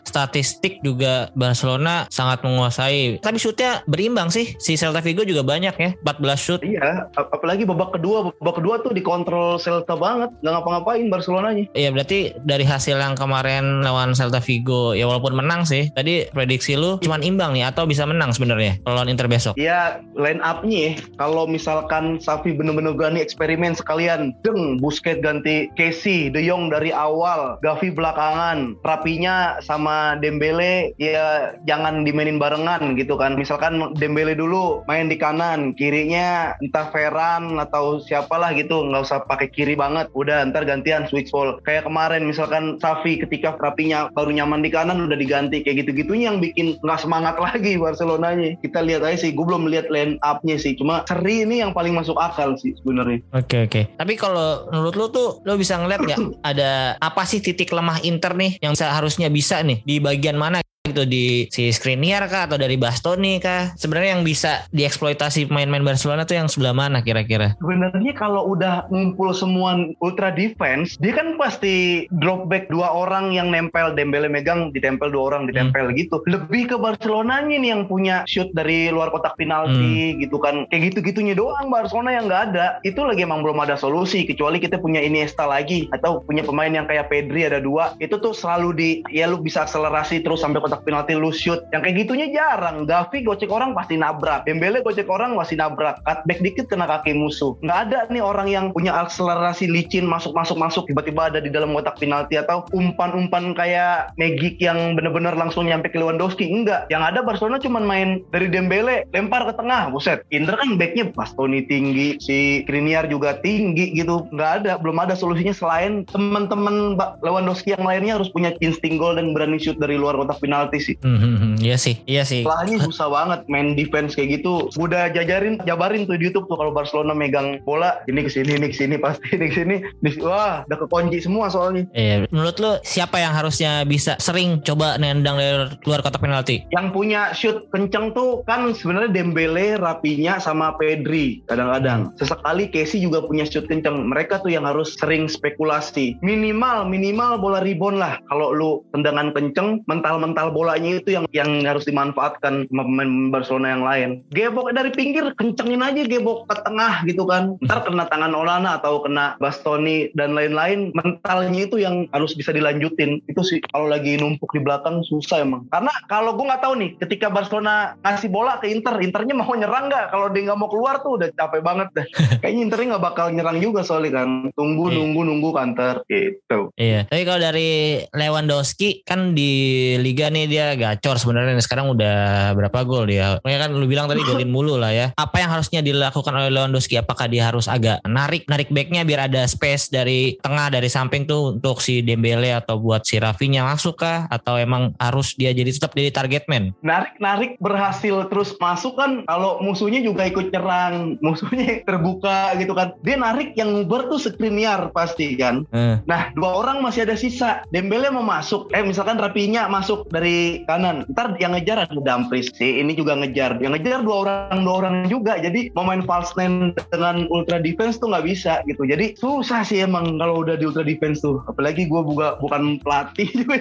[0.03, 3.21] statistik juga Barcelona sangat menguasai.
[3.21, 4.57] Tapi shootnya berimbang sih.
[4.57, 6.61] Si Celta Vigo juga banyak ya, 14 shoot.
[6.61, 11.65] Iya, ap- apalagi babak kedua, babak kedua tuh dikontrol Celta banget, nggak ngapa-ngapain Barcelonanya.
[11.75, 15.91] Iya berarti dari hasil yang kemarin lawan Celta Vigo ya walaupun menang sih.
[15.95, 19.59] Tadi prediksi lu cuman imbang nih atau bisa menang sebenarnya kalau lawan Inter besok.
[19.59, 26.31] Ya line up-nya ya, kalau misalkan Safi bener-bener berani eksperimen sekalian, deng Busquets ganti Casey,
[26.31, 33.35] De Jong dari awal, Gavi belakangan, Rapinya sama Dembele ya jangan dimainin barengan gitu kan.
[33.35, 39.49] Misalkan Dembele dulu main di kanan, kirinya entah Ferran atau siapalah gitu, nggak usah pakai
[39.51, 40.11] kiri banget.
[40.13, 41.59] Udah ntar gantian switch ball.
[41.65, 46.39] Kayak kemarin misalkan Safi ketika Rapinya baru nyaman di kanan udah diganti kayak gitu-gitunya yang
[46.39, 48.61] bikin nggak semangat lagi Barcelonanya.
[48.61, 50.77] Kita lihat aja sih, gue belum lihat line up-nya sih.
[50.77, 53.25] Cuma seri ini yang paling masuk akal sih sebenarnya.
[53.35, 53.81] Oke oke.
[53.97, 56.21] Tapi kalau menurut lu tuh lu bisa ngeliat nggak
[56.51, 60.61] ada apa sih titik lemah Inter nih yang seharusnya bisa nih di bagian mana
[60.91, 63.77] gitu di si Skriniar kah atau dari Bastoni kah?
[63.77, 67.55] Sebenarnya yang bisa dieksploitasi pemain-pemain Barcelona tuh yang sebelah mana kira-kira?
[67.61, 73.53] Sebenarnya kalau udah ngumpul semua ultra defense, dia kan pasti drop back dua orang yang
[73.53, 76.21] nempel, Dembele megang, ditempel dua orang, ditempel gitu.
[76.25, 80.65] Lebih ke Barcelonanya nih yang punya shoot dari luar kotak penalti gitu kan.
[80.73, 82.67] Kayak gitu-gitunya doang Barcelona yang nggak ada.
[82.83, 86.87] Itu lagi emang belum ada solusi kecuali kita punya Iniesta lagi atau punya pemain yang
[86.89, 87.95] kayak Pedri ada dua.
[87.99, 91.65] Itu tuh selalu di ya lu bisa akselerasi terus sampai kotak penalti lu shoot.
[91.73, 92.85] Yang kayak gitunya jarang.
[92.85, 94.45] Gavi gocek orang pasti nabrak.
[94.45, 96.01] Dembele gocek orang pasti nabrak.
[96.05, 97.57] Cutback dikit kena kaki musuh.
[97.65, 102.37] Nggak ada nih orang yang punya akselerasi licin masuk-masuk-masuk tiba-tiba ada di dalam kotak penalti
[102.37, 106.45] atau umpan-umpan kayak Magic yang bener-bener langsung nyampe ke Lewandowski.
[106.45, 106.91] Enggak.
[106.93, 109.89] Yang ada Barcelona cuman main dari Dembele lempar ke tengah.
[109.89, 110.27] Buset.
[110.35, 112.21] Inter kan backnya Bastoni tinggi.
[112.21, 114.29] Si Kriniar juga tinggi gitu.
[114.35, 114.73] Nggak ada.
[114.77, 119.81] Belum ada solusinya selain teman-teman Lewandowski yang lainnya harus punya insting gol dan berani shoot
[119.81, 120.97] dari luar kotak penalti sih.
[121.01, 121.55] Hmm, hmm, hmm.
[121.65, 122.45] Iya sih, iya sih.
[122.45, 124.69] Salahnya susah banget main defense kayak gitu.
[124.77, 128.69] Udah jajarin, jabarin tuh di YouTube tuh kalau Barcelona megang bola, ini ke sini, ini
[128.69, 129.77] ke sini, pasti ini ke sini.
[130.21, 131.89] Wah, udah kekunci semua soalnya.
[131.97, 136.67] Iya, menurut lu siapa yang harusnya bisa sering coba nendang dari luar kotak penalti?
[136.75, 142.13] Yang punya shoot kenceng tuh kan sebenarnya Dembele, Rapinya sama Pedri kadang-kadang.
[142.19, 144.11] Sesekali Casey juga punya shoot kenceng.
[144.11, 146.19] Mereka tuh yang harus sering spekulasi.
[146.21, 148.19] Minimal minimal bola rebound lah.
[148.27, 154.11] Kalau lu tendangan kenceng, mental-mental bolanya itu yang yang harus dimanfaatkan pemain Barcelona yang lain.
[154.33, 157.57] Gebok dari pinggir kencengin aja gebok ke tengah gitu kan.
[157.65, 160.95] Ntar kena tangan Olana atau kena Bastoni dan lain-lain.
[160.95, 163.19] Mentalnya itu yang harus bisa dilanjutin.
[163.27, 165.67] Itu sih kalau lagi numpuk di belakang susah emang.
[165.73, 169.91] Karena kalau gue nggak tahu nih, ketika Barcelona ngasih bola ke Inter, Internya mau nyerang
[169.91, 170.15] nggak?
[170.15, 172.07] Kalau dia nggak mau keluar tuh udah capek banget deh.
[172.43, 174.51] Kayaknya Internya nggak bakal nyerang juga soalnya kan.
[174.55, 174.97] Tunggu, Iya.
[175.03, 176.61] nunggu, nunggu kantor gitu.
[176.79, 177.11] Iya.
[177.11, 177.71] Tapi kalau dari
[178.15, 179.51] Lewandowski kan di
[179.99, 181.65] liga nih nih dia gacor sebenarnya nih.
[181.67, 183.43] sekarang udah berapa gol dia.
[183.43, 185.07] Pokoknya kan lu bilang tadi golin mulu lah ya.
[185.19, 186.95] Apa yang harusnya dilakukan oleh Lewandowski?
[186.95, 191.59] Apakah dia harus agak narik narik backnya biar ada space dari tengah dari samping tuh
[191.59, 194.31] untuk si Dembele atau buat si Rafinya masuk kah?
[194.31, 196.71] Atau emang harus dia jadi tetap jadi target man?
[196.81, 202.95] Narik-narik berhasil terus masuk kan kalau musuhnya juga ikut nyerang, musuhnya terbuka gitu kan.
[203.03, 205.65] Dia narik yang nguber tuh Skriniar pasti kan.
[205.75, 205.97] Eh.
[206.05, 207.65] Nah, dua orang masih ada sisa.
[207.73, 208.71] Dembele mau masuk.
[208.77, 210.28] Eh, misalkan Rapinya masuk dari
[210.65, 211.05] kanan.
[211.13, 212.51] Ntar yang ngejar ada Dumfries.
[212.55, 213.61] Si ini juga ngejar.
[213.61, 215.37] Yang ngejar dua orang dua orang juga.
[215.39, 218.85] Jadi mau main false nine dengan ultra defense tuh nggak bisa gitu.
[218.87, 221.43] Jadi susah sih emang kalau udah di ultra defense tuh.
[221.51, 223.57] Apalagi gue juga bukan pelatih juga.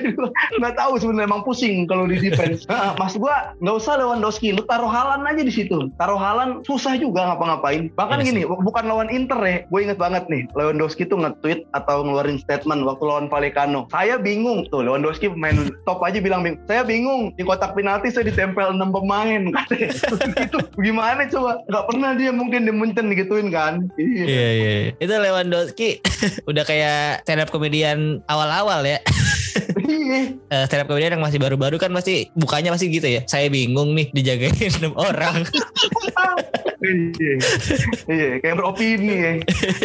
[0.62, 2.64] nggak tahu sebenarnya emang pusing kalau di defense.
[2.78, 4.54] Nah, mas gue nggak usah Lewandowski.
[4.54, 5.90] Lu taruh Halan aja di situ.
[5.98, 7.90] Taruh Halan susah juga ngapa-ngapain.
[7.98, 9.58] Bahkan Iya gini, bukan lawan Inter ya.
[9.72, 10.46] Gue inget banget nih.
[10.54, 13.90] Lewandowski tuh nge-tweet atau ngeluarin statement waktu lawan Vallecano.
[13.90, 16.57] Saya bingung tuh Lewandowski pemain top aja bilang bingung.
[16.66, 19.90] Saya bingung di kotak penalti saya ditempel 6 pemain katanya.
[20.50, 21.62] itu gimana coba?
[21.70, 23.86] Gak pernah dia mungkin di Munchen digituin kan?
[23.96, 24.24] Iya.
[24.26, 24.72] Iya iya.
[24.90, 24.92] iya.
[24.98, 26.02] Itu Lewandowski
[26.50, 29.00] udah kayak stand up komedian awal-awal ya.
[30.48, 33.22] Eh, stand up komedian yang masih baru-baru kan pasti bukanya pasti gitu ya.
[33.28, 35.44] Saya bingung nih dijagain enam orang.
[36.78, 37.36] Iya.
[38.08, 39.34] Iya, kayak beropini ya.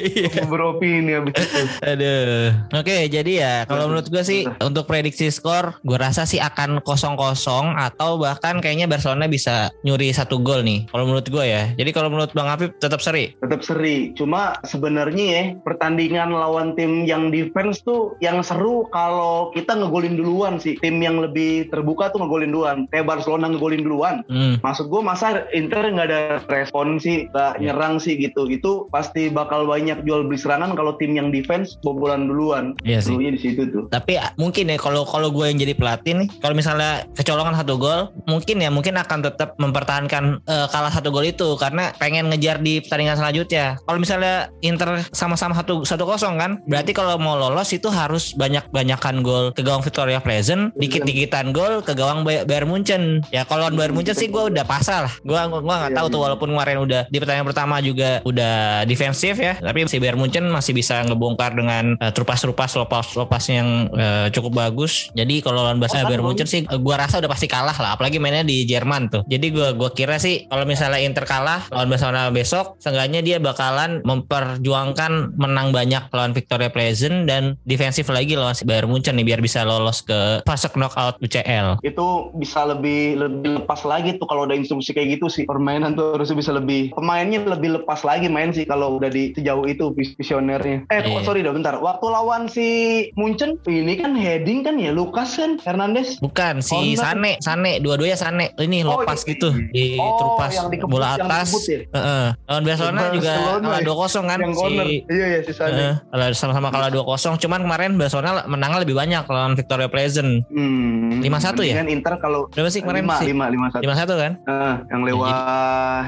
[0.02, 0.44] Iya.
[0.46, 1.62] beropini habis itu.
[1.82, 2.52] Aduh.
[2.78, 7.74] Oke, jadi ya kalau menurut gue sih untuk prediksi skor, gue rasa sih akan kosong-kosong
[7.74, 10.86] atau bahkan kayaknya Barcelona bisa nyuri satu gol nih.
[10.92, 11.72] Kalau menurut gue ya.
[11.74, 13.34] Jadi kalau menurut Bang Afif tetap seri.
[13.40, 14.12] tetap seri.
[14.14, 20.56] Cuma sebenarnya ya pertandingan lawan tim yang defense tuh yang seru kalau kita ngegolin duluan
[20.60, 20.76] sih.
[20.80, 22.78] Tim yang lebih terbuka tuh ngegolin duluan.
[22.90, 24.16] Kayak Barcelona ngegolin duluan.
[24.28, 24.58] Hmm.
[24.60, 27.72] Maksud gue masa Inter nggak ada respon sih, nggak Iya.
[27.72, 28.48] nyerang sih gitu.
[28.48, 32.76] Itu pasti bakal banyak jual beli serangan kalau tim yang defense bobolan duluan.
[32.84, 33.16] Iya sih.
[33.16, 33.88] Di situ tuh.
[33.88, 37.74] Tapi ah, mungkin ya kalau kalau gue yang jadi pelatih nih, kalau misalnya kecolongan satu
[37.80, 42.60] gol, mungkin ya mungkin akan tetap mempertahankan eh, kalah satu gol itu karena pengen ngejar
[42.60, 43.80] di pertandingan selanjutnya.
[43.86, 48.64] Kalau misalnya Inter sama-sama satu satu kosong kan, berarti kalau mau lolos itu harus banyak
[48.74, 53.22] banyakan gol ke gawang Victoria Pleasant, dikit dikitan gol ke gawang Bay- Bayern Munchen.
[53.30, 55.14] Ya kalau lawan Bayern Munchen sih gue udah pasal lah.
[55.22, 56.24] Gue gua nggak Iya, tahu tuh iya.
[56.26, 58.54] walaupun kemarin udah di pertandingan pertama juga udah
[58.84, 64.26] defensif ya, tapi si Bayern Munchen masih bisa ngebongkar dengan eh, trupas-trupas lopas-lopasnya yang eh,
[64.30, 65.10] cukup bagus.
[65.12, 68.16] Jadi kalau lawan Barca Oh, Bayern Munchen sih gua rasa udah pasti kalah lah, apalagi
[68.16, 69.22] mainnya di Jerman tuh.
[69.24, 74.00] Jadi gua gua kira sih kalau misalnya Inter kalah lawan Barcelona besok, seenggaknya dia bakalan
[74.02, 79.40] memperjuangkan menang banyak lawan Victoria Pleasant dan defensif lagi lawan si Bayern Munchen nih biar
[79.40, 81.76] bisa lolos ke fase knockout UCL.
[81.82, 86.16] itu bisa lebih lebih lepas lagi tuh kalau ada instruksi kayak gitu sih permainan tuh
[86.16, 90.16] harusnya bisa lebih pemainnya lebih lepas lagi main sih kalau udah di sejauh itu vis-
[90.16, 91.12] visionernya eh Iya.
[91.12, 92.68] oh, sorry dah bentar waktu lawan si
[93.12, 97.02] Munchen ini kan heading kan ya Lukas kan Hernandez Bukan si Corner.
[97.02, 98.54] Sane, Sane, dua-duanya Sane.
[98.54, 99.28] Ini Oh, lopas iya.
[99.28, 101.50] gitu di Oh, trupas yang dikebut- bola atas.
[101.64, 101.82] ya?
[101.84, 102.26] Heeh.
[102.46, 103.86] Lawan Barcelona juga Barcelona kalah ya?
[103.88, 107.02] 2-0 kan yang corner si iya iya si Heeh, kalau sama-sama kalah 2-0
[107.38, 110.46] cuman kemarin Barcelona menangnya lebih banyak lawan Victoria Pleasant.
[110.46, 111.26] hmm.
[111.26, 111.74] 5-1 ya?
[111.82, 113.26] Dengan Inter kalau Berapa sih kemarin lima, sih?
[113.34, 113.82] lima, lima, satu.
[113.82, 114.32] 5-1 kan?
[114.46, 115.34] Eh, yang lewat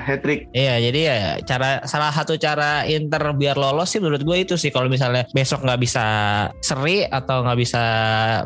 [0.04, 4.36] hat trick Iya, jadi ya cara salah satu cara Inter biar lolos sih menurut gue
[4.38, 6.04] itu sih kalau misalnya besok nggak bisa
[6.62, 7.82] seri atau nggak bisa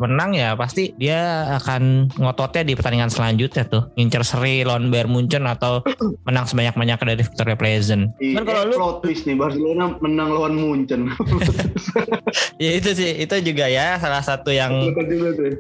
[0.01, 5.45] menang ya pasti dia akan ngototnya di pertandingan selanjutnya tuh ngincer seri lawan Bayern Munchen
[5.45, 5.85] atau
[6.29, 8.15] menang sebanyak-banyaknya dari Victoria Pleasant.
[8.17, 11.11] Cuman kalau lu plot twist nih Barcelona menang lawan Munchen
[12.63, 14.93] ya itu sih itu juga ya salah satu yang Tuh.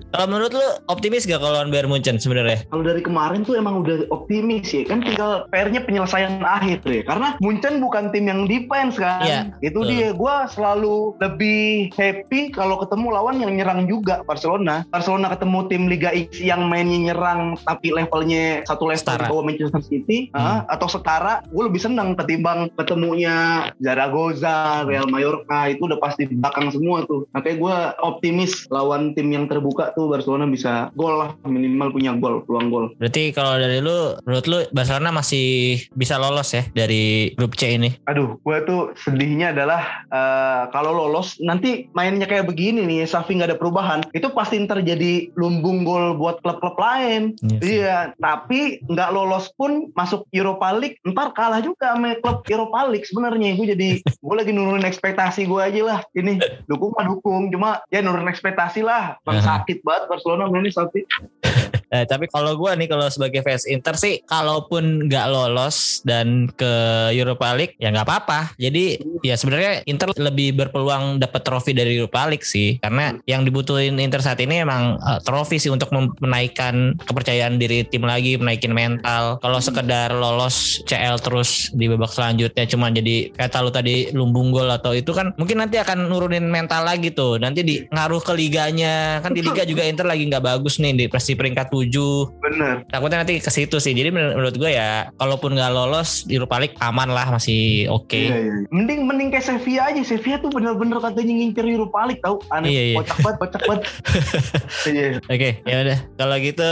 [0.08, 2.62] kalau menurut lu optimis gak kalau lawan Bayern Munchen sebenarnya?
[2.66, 7.02] Kalau dari kemarin tuh emang udah optimis ya kan tinggal PR-nya penyelesaian akhir tuh ya
[7.02, 9.90] karena Munchen bukan tim yang defense kan Iya, itu betul.
[9.90, 11.62] dia gue selalu lebih
[11.92, 17.12] happy kalau ketemu lawan yang nyerang juga Barcelona Barcelona ketemu tim Liga X yang mainnya
[17.12, 19.24] nyerang tapi levelnya satu level Setara.
[19.24, 20.40] di bawah Manchester City Hmm.
[20.40, 26.68] ah, atau setara gue lebih senang ketimbang ketemunya Zaragoza Real Mallorca itu udah pasti belakang
[26.68, 31.92] semua tuh makanya gue optimis lawan tim yang terbuka tuh Barcelona bisa gol lah minimal
[31.92, 36.66] punya gol peluang gol Berarti kalau dari lu menurut lu Barcelona masih bisa lolos ya
[36.74, 37.94] dari grup C ini?
[38.10, 43.54] Aduh, gue tuh sedihnya adalah eh, kalau lolos nanti mainnya kayak begini nih, Safi nggak
[43.54, 47.38] ada perubahan, itu pasti ntar jadi lumbung gol buat klub-klub lain.
[47.44, 47.76] Iya sih.
[47.78, 53.06] Iya, tapi nggak lolos pun masuk Europa League, ntar kalah juga sama klub Europa League
[53.06, 53.54] sebenarnya.
[53.54, 56.00] Gue jadi gue lagi nurunin ekspektasi gue aja lah.
[56.16, 59.20] Ini dukung mah dukung, cuma ya nurunin ekspektasi lah.
[59.20, 61.04] Bang sakit banget Barcelona mainnya Safi.
[61.88, 66.72] Eh, tapi kalau gue nih kalau sebagai fans Inter sih, kalaupun nggak lolos dan ke
[67.16, 68.52] Europa League ya nggak apa-apa.
[68.60, 72.76] Jadi ya sebenarnya Inter lebih berpeluang dapat trofi dari Europa League sih.
[72.84, 75.88] Karena yang dibutuhin Inter saat ini emang uh, trofi sih untuk
[76.20, 79.40] menaikkan kepercayaan diri tim lagi menaikin mental.
[79.40, 84.68] Kalau sekedar lolos CL terus di babak selanjutnya cuma jadi kata lu tadi lumbung gol
[84.68, 87.40] atau itu kan mungkin nanti akan nurunin mental lagi tuh.
[87.40, 89.24] Nanti di ngaruh ke liganya.
[89.24, 92.74] Kan di liga juga Inter lagi nggak bagus nih di pasti peringkat 7 Bener.
[92.86, 96.58] takutnya nanti ke situ sih jadi menur- menurut gue ya kalaupun nggak lolos di Europa
[96.58, 98.54] League aman lah masih oke Iya, iya.
[98.68, 100.02] Mending mending kayak Sevilla aja.
[100.02, 102.36] Sevilla tuh bener-bener katanya ngincer Europa League tahu.
[102.50, 102.68] Aneh.
[102.68, 102.96] Iya, iya.
[102.96, 103.82] Kocak banget, kocak banget.
[104.88, 105.08] Iya.
[105.20, 105.98] Oke, ya udah.
[106.16, 106.70] Kalau gitu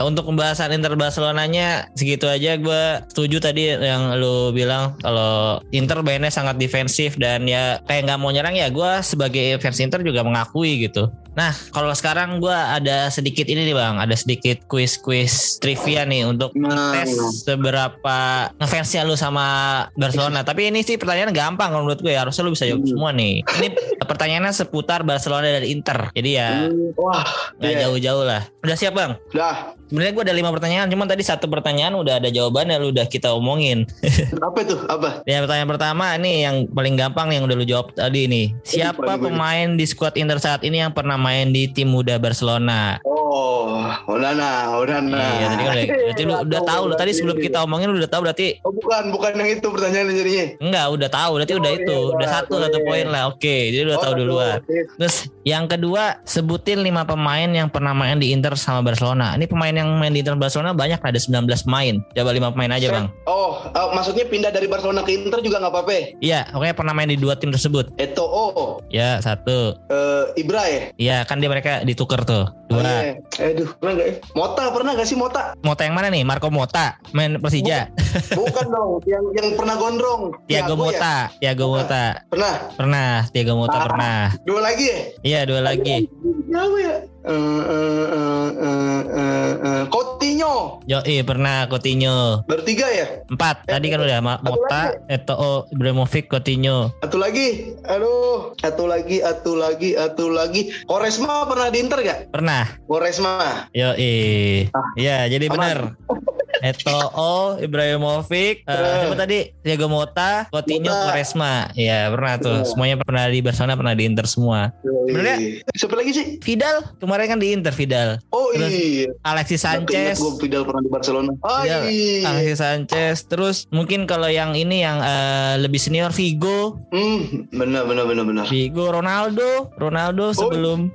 [0.00, 2.60] untuk pembahasan Inter Barcelonanya segitu aja.
[2.60, 8.20] Gue setuju tadi yang lu bilang kalau Inter mainnya sangat defensif dan ya kayak nggak
[8.20, 8.68] mau nyerang ya.
[8.68, 11.08] Gue sebagai fans Inter juga mengakui gitu.
[11.34, 16.52] Nah, kalau sekarang gue ada sedikit ini nih bang, ada sedikit quiz-quiz trivia nih untuk
[16.54, 18.18] Nah, tes seberapa
[18.54, 19.46] ngefansnya lu sama
[19.94, 20.44] Barcelona.
[20.44, 22.20] Tapi ini sih pertanyaan gampang kalau menurut gue ya.
[22.20, 22.92] Harusnya lu bisa jawab Hmm.
[22.92, 23.40] semua nih.
[23.40, 23.68] Ini
[23.98, 26.12] pertanyaannya seputar Barcelona dan Inter.
[26.12, 27.24] Jadi ya Hmm, Wah,
[27.56, 27.80] nggak iya.
[27.88, 28.42] jauh-jauh lah.
[28.60, 29.16] Udah siap bang?
[29.32, 33.04] Dah, Sebenarnya gue ada lima pertanyaan, cuman tadi satu pertanyaan udah ada jawabannya, lu udah
[33.04, 33.84] kita omongin.
[34.40, 34.76] apa itu?
[34.82, 35.20] Apa?
[35.24, 38.46] Ya pertanyaan pertama nih yang paling gampang yang udah lu jawab tadi nih.
[38.62, 42.96] Siapa pemain di skuad Inter saat ini yang pernah main di tim muda Barcelona?
[43.04, 43.76] Oh,
[44.06, 45.20] Onana, Onana.
[45.34, 48.08] Iya, tadi kan udah, berarti lu udah tahu lu tadi sebelum kita omongin lu udah
[48.08, 50.46] tahu berarti Oh, bukan, bukan yang itu pertanyaan jadinya.
[50.58, 52.86] enggak udah tahu berarti udah Oh, itu iya, udah satu satu boleh.
[52.86, 54.78] poin lah oke jadi udah tahu Oh, duluan oke.
[54.96, 59.73] terus yang kedua sebutin lima pemain yang pernah main di Inter sama Barcelona ini pemain
[59.74, 63.60] yang main di Inter Barcelona banyak ada 19 pemain coba lima pemain aja bang Oh,
[63.64, 65.90] eh, maksudnya pindah dari Barcelona ke Inter juga nggak apa-apa?
[65.90, 66.02] ya?
[66.20, 67.88] Iya, pokoknya pernah main di dua tim tersebut.
[67.96, 69.74] Eto'o, Ya, satu.
[69.88, 70.80] eh, Ibra ya?
[70.96, 72.46] Iya, kan dia mereka ditukar tuh.
[72.66, 72.82] Oh, Dua.
[72.82, 73.14] iya.
[73.44, 74.14] Aduh, pernah nggak ya?
[74.32, 75.42] Mota, pernah nggak sih Mota?
[75.60, 76.22] Mota yang mana nih?
[76.22, 77.88] Marco Mota, main Persija.
[78.32, 80.32] Bukan dong, yang yang pernah gondrong.
[80.46, 80.80] Tiago ya?
[80.80, 82.04] Mota, Tiago Mota.
[82.28, 82.54] Pernah.
[82.74, 83.84] Pernah, Tiago Mota Ah.
[83.84, 84.18] pernah.
[84.42, 84.98] Dua lagi ya?
[85.22, 86.08] Iya, dua lagi.
[86.44, 86.96] Siapa ya?
[87.24, 90.84] Eh, eh, eh, eh, eh, eh, Coutinho.
[90.84, 92.44] Yo, iya pernah Coutinho.
[92.44, 93.24] Bertiga ya?
[93.32, 93.64] Empat.
[93.64, 96.92] Tadi kan udah Ma- Mota, Eto'o, Ibrahimovic, Coutinho.
[97.00, 97.72] Satu lagi.
[97.88, 100.68] Aduh, satu lagi, satu lagi, satu lagi.
[100.84, 102.20] Koresma pernah di Inter gak?
[102.30, 102.68] Pernah.
[102.84, 103.66] Koresma.
[103.72, 105.26] Yo, iya.
[105.26, 105.56] jadi Aman.
[105.56, 105.78] benar.
[106.64, 108.96] Eto'o, Ibrahimovic, eh, Eh.
[109.04, 109.38] siapa tadi?
[109.60, 110.88] Tiago Mota, Coutinho.
[110.88, 111.68] Quaresma.
[111.74, 112.58] Iya, pernah tuh.
[112.58, 112.66] Iya.
[112.66, 114.72] Semuanya pernah di Barcelona, pernah di Inter semua.
[114.80, 116.26] Sebenarnya- Siapa lagi sih?
[116.40, 118.16] Vidal kemarin kan di Inter Vidal.
[118.30, 119.08] Oh Terus iya.
[119.22, 120.16] Alexis Sanchez.
[120.16, 121.30] Gue Vidal pernah di Barcelona.
[121.38, 122.24] Oh Vidal, iya.
[122.26, 123.16] Alexis Sanchez.
[123.26, 128.44] Terus mungkin kalau yang ini yang eh, lebih senior Vigo, Hmm, benar benar benar benar.
[128.48, 130.88] Vigo Ronaldo, Ronaldo sebelum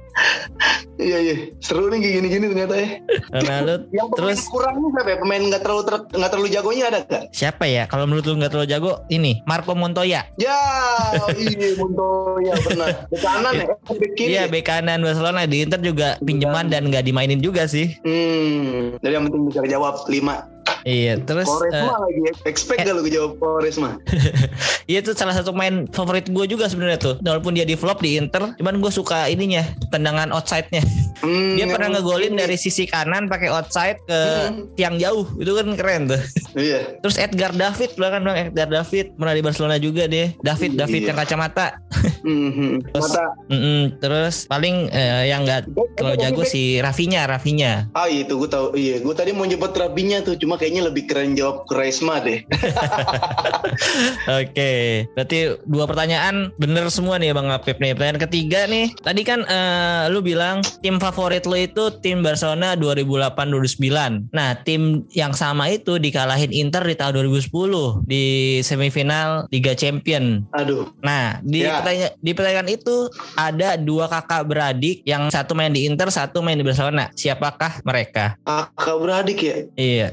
[0.99, 1.36] Iya iya.
[1.59, 2.89] Seru nih kayak gini-gini ternyata ya.
[3.32, 3.74] Ronaldo.
[3.95, 5.17] Yang pemain Terus kurang nih siapa ya?
[5.17, 7.24] Pemain nggak terlalu ter- nggak terlalu jagonya ada gak?
[7.32, 7.84] siapa ya?
[7.86, 10.26] Kalau menurut lu nggak terlalu jago, ini Marco Montoya.
[10.39, 10.60] Ya,
[11.38, 12.88] iya Montoya pernah.
[13.07, 13.66] Di kanan ya?
[13.70, 14.30] Eh, Bek kiri.
[14.36, 14.51] Iya, ya?
[14.51, 17.95] bek kanan Barcelona di Inter juga pinjaman dan nggak dimainin juga sih.
[18.03, 20.59] Hmm, jadi yang penting bisa jawab 5
[20.90, 22.34] Iya, terus Koresma eh, lagi ya.
[22.50, 23.90] Expect gak lu jawab Koresma?
[24.90, 27.16] Iya itu salah satu main favorit gue juga sebenarnya tuh.
[27.22, 29.62] Walaupun dia di flop di Inter, cuman gue suka ininya
[29.94, 30.82] tendangan outside-nya.
[31.22, 32.40] Hmm, Dia pernah ngegolin ini.
[32.40, 34.20] dari sisi kanan pakai outside ke
[34.50, 34.66] Hmm.
[34.74, 35.30] tiang jauh.
[35.38, 36.22] Itu kan keren tuh.
[36.58, 36.98] Iya.
[37.06, 40.34] Terus Edgar David kan bang Edgar David pernah di Barcelona juga deh.
[40.40, 41.08] David David Iya.
[41.14, 41.68] yang kacamata.
[42.20, 42.74] Hmm, hmm.
[42.90, 43.26] Terus, Mata.
[43.48, 43.82] Mm-mm.
[44.00, 47.86] terus paling eh, yang nggak terlalu jago si Rafinya Rafinya.
[47.94, 48.74] Ah itu gue tahu.
[48.74, 52.44] Iya, gue tadi mau nyebut Rabinya tuh, cuma kayaknya lebih keren jawab Koresma deh.
[54.42, 54.72] Oke,
[55.14, 57.94] berarti dua pertanyaan bener semua nih Bang Apip nih.
[57.94, 64.32] Pertanyaan ketiga nih, tadi kan eh, lu bilang tim favorit lu itu tim Barcelona 2008-2009.
[64.32, 68.26] Nah, tim yang sama itu dikalahin Inter di tahun 2010 di
[68.62, 70.44] semifinal Liga Champion.
[70.56, 70.90] Aduh.
[71.02, 71.82] Nah, di Ya.
[71.82, 72.96] pertanyaan di pertanyaan itu
[73.36, 77.12] ada dua kakak beradik yang satu main di Inter, satu main di Barcelona.
[77.14, 78.40] Siapakah mereka?
[78.42, 79.56] Kakak beradik ya?
[79.76, 80.08] Iya,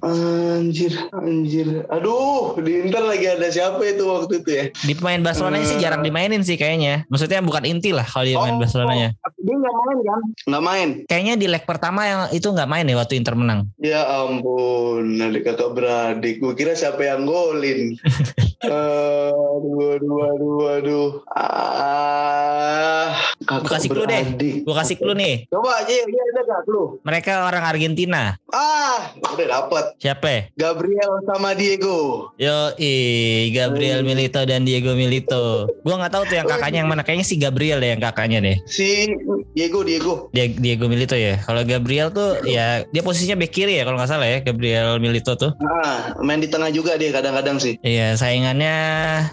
[0.47, 1.83] Anjir, anjir.
[1.89, 4.65] Aduh, di Inter lagi ada siapa itu waktu itu ya?
[4.79, 5.81] di pemain Barcelona sih Eh.
[5.81, 7.03] jarang dimainin sih kayaknya.
[7.07, 9.09] Maksudnya bukan inti lah kalau dia main Barcelonanya.
[9.37, 10.21] Dia nggak main kan?
[10.47, 10.89] Nggak main.
[11.05, 13.61] Kayaknya di leg pertama yang itu nggak main ya waktu Inter menang.
[13.77, 16.39] Ya ampun, ada kakak beradik.
[16.39, 17.99] Gue kira siapa yang golin.
[18.67, 21.09] aduh, aduh, aduh, aduh.
[21.29, 24.25] Ah, Gue kasih clue deh.
[24.61, 25.35] Gue kasih clue nih.
[25.47, 26.99] Coba aja, dia ada gak clue?
[27.03, 28.35] Mereka orang Argentina.
[28.49, 29.85] Ah, udah dapet.
[29.99, 30.27] Siapa?
[30.37, 30.43] Ya?
[30.55, 32.31] Gabriel sama Diego.
[32.37, 32.77] Yo,
[33.51, 35.71] Gabriel Milito dan Diego Milito.
[35.81, 37.03] Gua nggak tahu tuh yang kakaknya yang mana.
[37.03, 38.57] Kayaknya si Gabriel deh yang kakaknya deh.
[38.67, 39.09] Si
[39.53, 40.29] Diego Diego.
[40.31, 41.39] Dia- Diego Milito ya.
[41.39, 45.33] Kalau Gabriel tuh ya dia posisinya back kiri ya kalau nggak salah ya Gabriel Milito
[45.35, 45.53] tuh.
[45.59, 47.79] Ah, main di tengah juga dia kadang-kadang sih.
[47.81, 48.75] Iya saingannya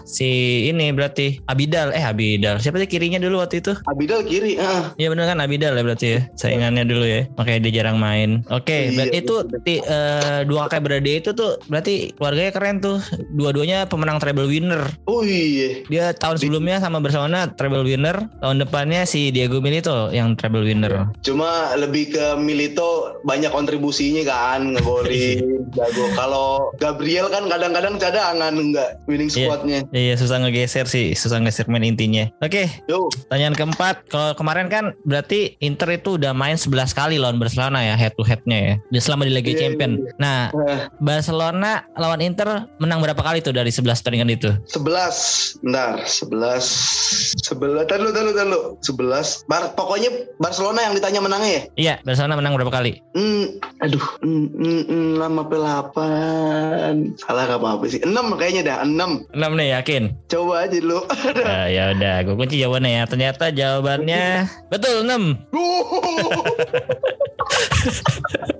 [0.04, 0.28] si
[0.66, 3.72] ini berarti Abidal eh Abidal siapa sih kirinya dulu waktu itu?
[3.84, 4.94] Abidal kiri, ah.
[4.96, 8.42] Iya bener kan Abidal ya berarti ya saingannya dulu ya makanya dia jarang main.
[8.48, 9.60] Oke Iya, berarti itu betul.
[9.64, 12.96] ti- eh, dua kakak beradik itu tuh berarti keluarganya keren tuh
[13.30, 14.86] dua-duanya pemenang treble winner.
[15.04, 15.82] Oh iya.
[15.90, 21.10] Dia tahun sebelumnya sama Barcelona treble winner, tahun depannya si Diego Milito yang treble winner.
[21.20, 25.40] Cuma lebih ke Milito banyak kontribusinya kan ngegolin
[25.76, 26.04] jago.
[26.14, 29.48] Kalau Gabriel kan kadang-kadang cadangan enggak winning Iya.
[29.48, 29.78] squadnya.
[29.90, 32.28] Iya susah ngegeser sih, susah ngegeser main intinya.
[32.38, 34.06] Oke, Yo, pertanyaan keempat.
[34.06, 38.22] Kalau kemarin kan berarti Inter itu udah main 11 kali lawan Barcelona ya head to
[38.22, 38.74] headnya ya.
[38.92, 39.92] Dia selama di Liga Iya, Champion.
[40.20, 44.50] Nah, eh, Barcelona lawan Inter menang berapa kali tuh dari 11 pertandingan itu?
[44.70, 50.94] 11 Bentar 11 11 Tadi lu tadi lu tadi lu 11 Bar, Pokoknya Barcelona yang
[50.96, 52.92] ditanya menangnya ya Iya, Barcelona menang berapa kali?
[53.14, 55.56] Hmm, aduh, hmm, hmm, hmm, 6 apa
[55.94, 60.02] 8 Salah gak apa-apa sih 6 kayaknya dah, 6 6 nih yakin.
[60.30, 61.00] Coba aja dulu
[61.34, 63.04] Ya, ya udah, gue kunci jawabannya ya.
[63.04, 65.52] Ternyata jawabannya betul 6.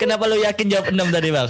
[0.00, 1.48] Kenapa lu yakin jawab 6 tadi, Bang?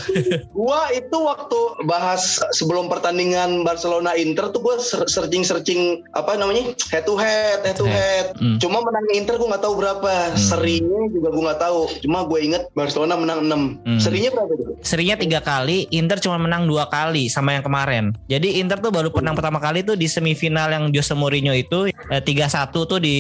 [0.57, 7.05] Gua itu waktu bahas sebelum pertandingan Barcelona Inter tuh gua searching searching apa namanya head
[7.05, 8.33] to head head to head.
[8.41, 8.57] Hmm.
[8.59, 10.12] Cuma menangnya Inter gua nggak tahu berapa.
[10.35, 11.81] Serinya juga gua nggak tahu.
[12.05, 13.59] Cuma gue inget Barcelona menang 6
[13.89, 14.01] Hmm.
[14.01, 14.76] Serinya berapa tuh?
[14.85, 18.14] Serinya tiga kali, Inter cuma menang dua kali sama yang kemarin.
[18.29, 22.22] Jadi Inter tuh baru menang pertama kali tuh di semifinal yang Jose Mourinho itu eh,
[22.22, 23.16] 3-1 tuh di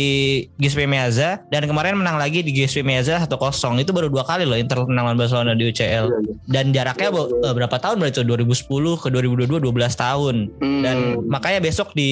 [0.60, 3.82] Giuseppe Meazza dan kemarin menang lagi di Giuseppe Meazza 1-0.
[3.82, 6.06] Itu baru dua kali loh Inter menang lawan Barcelona di UCL.
[6.50, 8.26] Dan jaraknya eh, berapa tahun berarti tuh?
[8.26, 10.34] 2010 ke 2022 12 tahun.
[10.58, 10.82] Hmm.
[10.82, 10.96] Dan
[11.30, 12.10] makanya besok di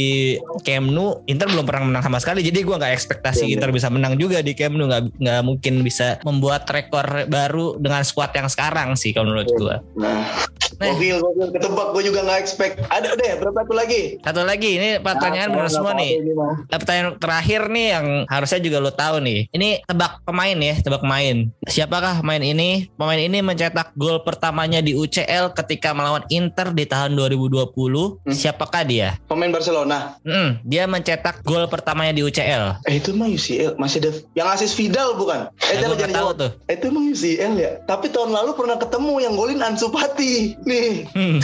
[0.62, 2.46] Camp Nou Inter belum pernah menang sama sekali.
[2.46, 4.86] Jadi gua nggak ekspektasi Iya, Inter bisa menang juga di Camp Nou.
[4.86, 9.82] Nggak nggak mungkin bisa membuat rekor baru dengan squad yang sekarang sih kalau menurut gua.
[9.98, 10.22] Nah,
[10.76, 10.92] Nih.
[10.92, 11.48] gokil, gokil.
[11.56, 12.74] Ketebak gue juga nggak expect.
[12.92, 14.20] Ada deh, berapa tuh lagi?
[14.20, 16.12] Satu lagi ini pertanyaan Ah, benar nggak semua nih.
[16.20, 16.32] ini.
[16.36, 19.40] Nah, Pertanyaan terakhir nih yang harusnya juga lo tahu nih.
[19.56, 21.36] Ini tebak pemain ya, tebak pemain.
[21.64, 22.65] Siapakah pemain ini?
[22.96, 27.72] Pemain ini mencetak gol pertamanya di UCL ketika melawan Inter di tahun 2020.
[27.72, 28.30] Hmm.
[28.30, 29.16] Siapakah dia?
[29.26, 30.18] Pemain Barcelona.
[30.22, 32.82] Hmm, dia mencetak gol pertamanya di UCL.
[32.84, 35.48] Eh itu mah UCL masih ada yang asis Vidal bukan?
[35.62, 36.50] Eh Nah, jangan tahu tuh.
[36.66, 37.72] Eh, Itu emang UCL ya.
[37.86, 40.58] Tapi tahun lalu pernah ketemu yang golin Ansu Fati.
[40.66, 41.06] Nih.
[41.14, 41.38] Hmm.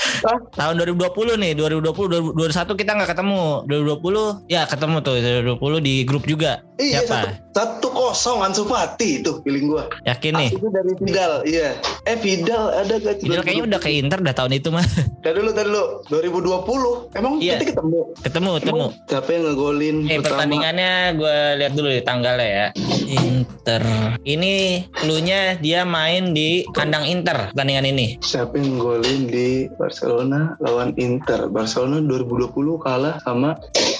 [0.58, 3.44] Tahun 2020 nih, 2020 2021 kita nggak ketemu.
[3.68, 6.62] 2020 ya ketemu tuh 2020 di grup juga.
[6.80, 7.14] Iya Siapa?
[7.14, 9.86] satu, satu kosong Ansu Fati itu feeling gua.
[10.02, 10.50] Yakin nih?
[10.62, 11.74] Itu dari Vidal, iya.
[12.06, 13.18] Eh Vidal ada gak?
[13.18, 14.86] Vidal kayaknya udah ke Inter dah tahun itu mah.
[15.18, 15.84] Tadi dulu, tadi dulu.
[16.06, 17.10] 2020.
[17.18, 17.58] Emang Iya.
[17.58, 18.00] kita ketemu.
[18.22, 18.86] ketemu, ketemu.
[19.10, 20.22] Siapa yang ngegolin Eh pertama?
[20.22, 22.66] pertandingannya gue lihat dulu di tanggalnya ya.
[23.12, 23.82] Inter.
[24.22, 24.52] Ini
[24.94, 28.22] cluenya dia main di kandang Inter pertandingan ini.
[28.22, 31.50] Siapa yang golin di Barcelona lawan Inter?
[31.50, 33.58] Barcelona 2020 kalah sama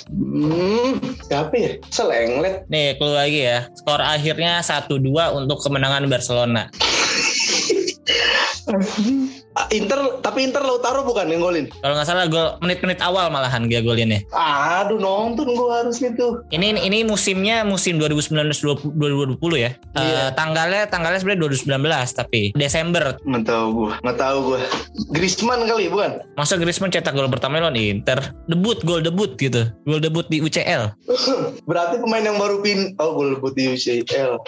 [0.09, 1.70] hmm, siapa ya?
[1.90, 2.64] Selenglet.
[2.70, 3.68] Nih clue lagi ya.
[3.76, 5.03] Skor akhirnya 1-2
[5.36, 6.70] untuk kemenangan Barcelona.
[9.53, 11.68] Ah, Inter, tapi Inter Lautaro bukan yang golin.
[11.84, 14.24] Kalau nggak salah gol menit-menit awal malahan dia golinnya.
[14.32, 16.40] Aduh nonton gua harusnya tuh.
[16.48, 18.48] Ini ini musimnya musim 2019
[18.96, 19.76] 2020 ya.
[19.92, 20.32] Eh, Iya.
[20.32, 23.20] tanggalnya tanggalnya sebenarnya 2019 tapi Desember.
[23.22, 24.61] Nggak tahu gua, nggak tahu gua.
[25.12, 26.24] Griezmann kali bukan?
[26.32, 28.32] Masa Griezmann cetak gol pertama lawan Inter.
[28.48, 29.68] Debut gol debut gitu.
[29.84, 30.96] Gol debut di UCL.
[31.68, 34.40] Berarti pemain yang baru pin, oh gol debut di UCL.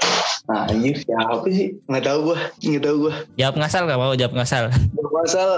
[0.45, 1.77] Nah anjir siapa sih?
[1.89, 3.15] Nggak tahu gua, nggak tahu gua.
[3.37, 4.65] Jawab ngasal gak mau jawab ngasal.
[5.05, 5.51] Ngasal,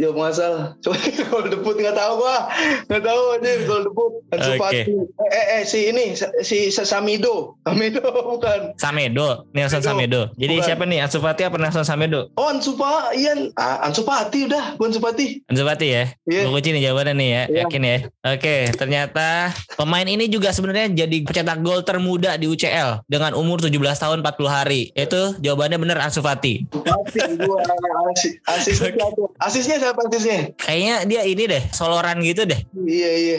[0.00, 0.54] jawab ngasal.
[0.80, 0.96] Coba
[1.28, 2.48] gol debut nggak tahu gua,
[2.88, 4.12] nggak tahu anjir gol debut.
[4.32, 4.80] Fati.
[4.80, 4.88] Eh,
[5.28, 8.00] eh, eh, si ini si Samido, Samido
[8.32, 8.72] bukan.
[8.80, 10.04] Samedo, Nelson Samedo.
[10.24, 10.40] Samedo.
[10.40, 10.66] Jadi Bukan.
[10.66, 10.98] siapa nih?
[11.04, 12.32] Ansu Fati apa Nelson Samedo?
[12.40, 13.52] Oh Ansu Fati, Ian.
[13.60, 15.44] Ah, Ansu Fati udah, gua Ansu Fati.
[15.52, 16.04] Ansu Fati ya.
[16.24, 16.42] Iya.
[16.48, 17.42] Gue kunci nih jawabannya nih ya.
[17.44, 17.58] Iya.
[17.66, 17.98] Yakin ya.
[18.24, 19.28] Oke, ternyata
[19.76, 24.48] pemain ini juga sebenarnya jadi pencetak gol termuda di UCL dengan umur 17 tahun 40
[24.48, 24.90] hari.
[24.96, 26.64] Itu jawabannya bener Ansu Fati.
[26.72, 27.60] Fati gua
[28.54, 28.93] asisnya siapa?
[29.42, 30.54] Asisnya siapa asisnya?
[30.58, 32.60] Kayaknya dia ini deh, soloran gitu deh.
[32.74, 33.38] Iya iya.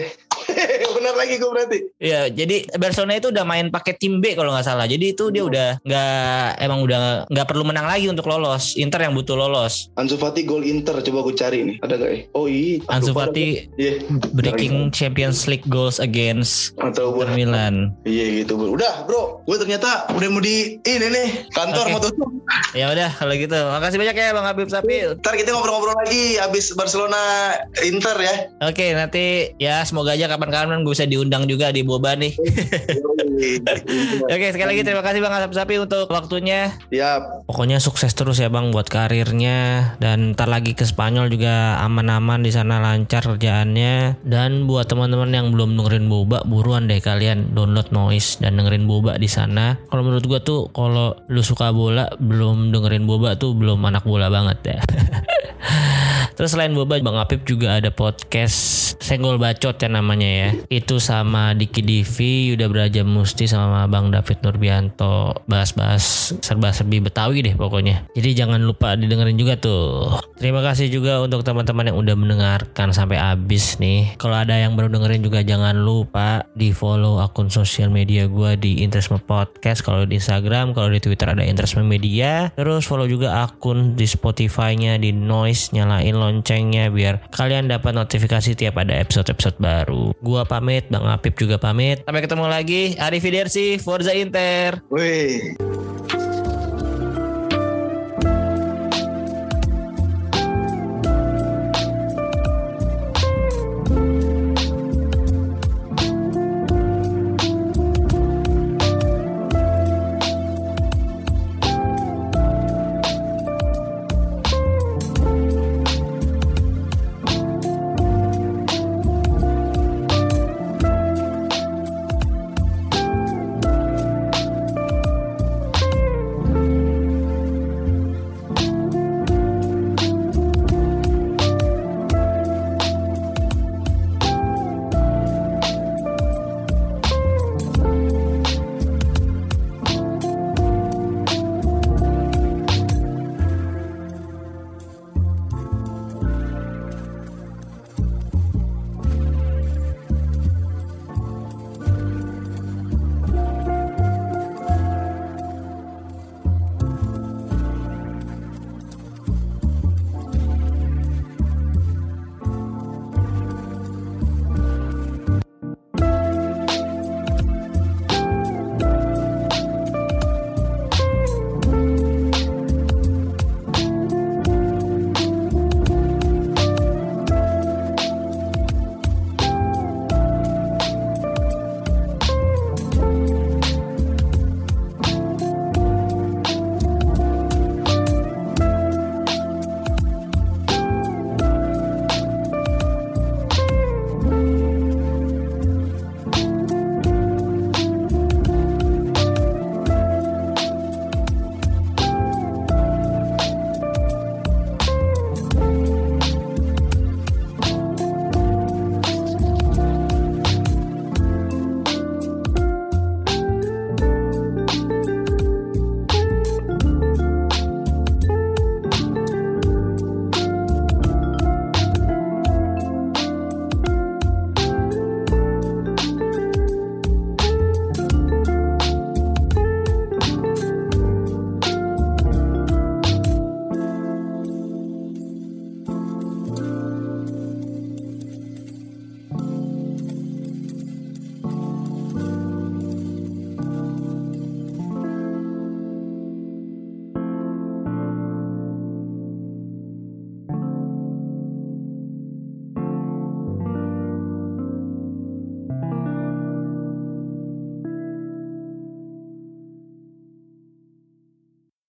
[1.06, 1.80] Benar lagi gue berarti.
[2.02, 4.90] Iya, jadi Barcelona itu udah main pakai tim B kalau nggak salah.
[4.90, 8.74] Jadi itu dia udah nggak emang udah nggak perlu menang lagi untuk lolos.
[8.74, 9.94] Inter yang butuh lolos.
[10.02, 11.78] Ansu Fati gol Inter coba gue cari nih.
[11.86, 12.20] Ada gak ya?
[12.34, 12.82] Oh iya.
[12.90, 13.70] Ansu Fati.
[13.78, 14.02] Iya.
[14.34, 17.14] breaking Champions League goals against Atau.
[17.14, 17.94] Inter Milan.
[18.02, 18.74] Iya gitu bro.
[18.74, 19.46] Udah bro.
[19.46, 21.94] Gue ternyata udah mau di ini nih kantor Oke.
[21.94, 22.30] mau tutup.
[22.76, 23.56] Ya udah kalau gitu.
[23.56, 25.16] Makasih banyak ya Bang Habib Sapil.
[25.22, 28.36] Ntar kita ngobrol-ngobrol lagi abis Barcelona Inter ya.
[28.68, 32.32] Oke, nanti ya semoga aja kapan-kapan gue bisa diundang juga di Boba nih.
[34.32, 36.72] Oke, sekali lagi terima kasih Bang Asap Sapi untuk waktunya.
[36.88, 37.52] Siap.
[37.52, 42.56] Pokoknya sukses terus ya Bang buat karirnya dan ntar lagi ke Spanyol juga aman-aman di
[42.56, 48.40] sana lancar kerjaannya dan buat teman-teman yang belum dengerin Boba buruan deh kalian download Noise
[48.40, 49.76] dan dengerin Boba di sana.
[49.92, 54.32] Kalau menurut gua tuh kalau lu suka bola belum dengerin Boba tuh belum anak bola
[54.32, 54.80] banget ya.
[56.36, 60.50] Terus selain Boba, Bang Apip juga ada podcast Senggol Bacot ya namanya ya.
[60.68, 65.40] Itu sama Diki Divi, Yuda Braja Musti sama Bang David Nurbianto.
[65.48, 68.04] Bahas-bahas serba-serbi Betawi deh pokoknya.
[68.20, 70.20] Jadi jangan lupa didengerin juga tuh.
[70.36, 74.20] Terima kasih juga untuk teman-teman yang udah mendengarkan sampai habis nih.
[74.20, 78.84] Kalau ada yang baru dengerin juga jangan lupa di follow akun sosial media gue di
[78.84, 79.80] Interisme Podcast.
[79.88, 82.52] Kalau di Instagram, kalau di Twitter ada Interisme Media.
[82.60, 88.82] Terus follow juga akun di Spotify-nya di Noise, nyalain loncengnya biar kalian dapat notifikasi tiap
[88.82, 90.12] ada episode-episode baru.
[90.26, 92.02] Gua pamit, Bang Apip juga pamit.
[92.04, 92.84] Sampai ketemu lagi.
[92.98, 94.82] Arrivederci, Forza Inter.
[94.90, 95.56] Wih.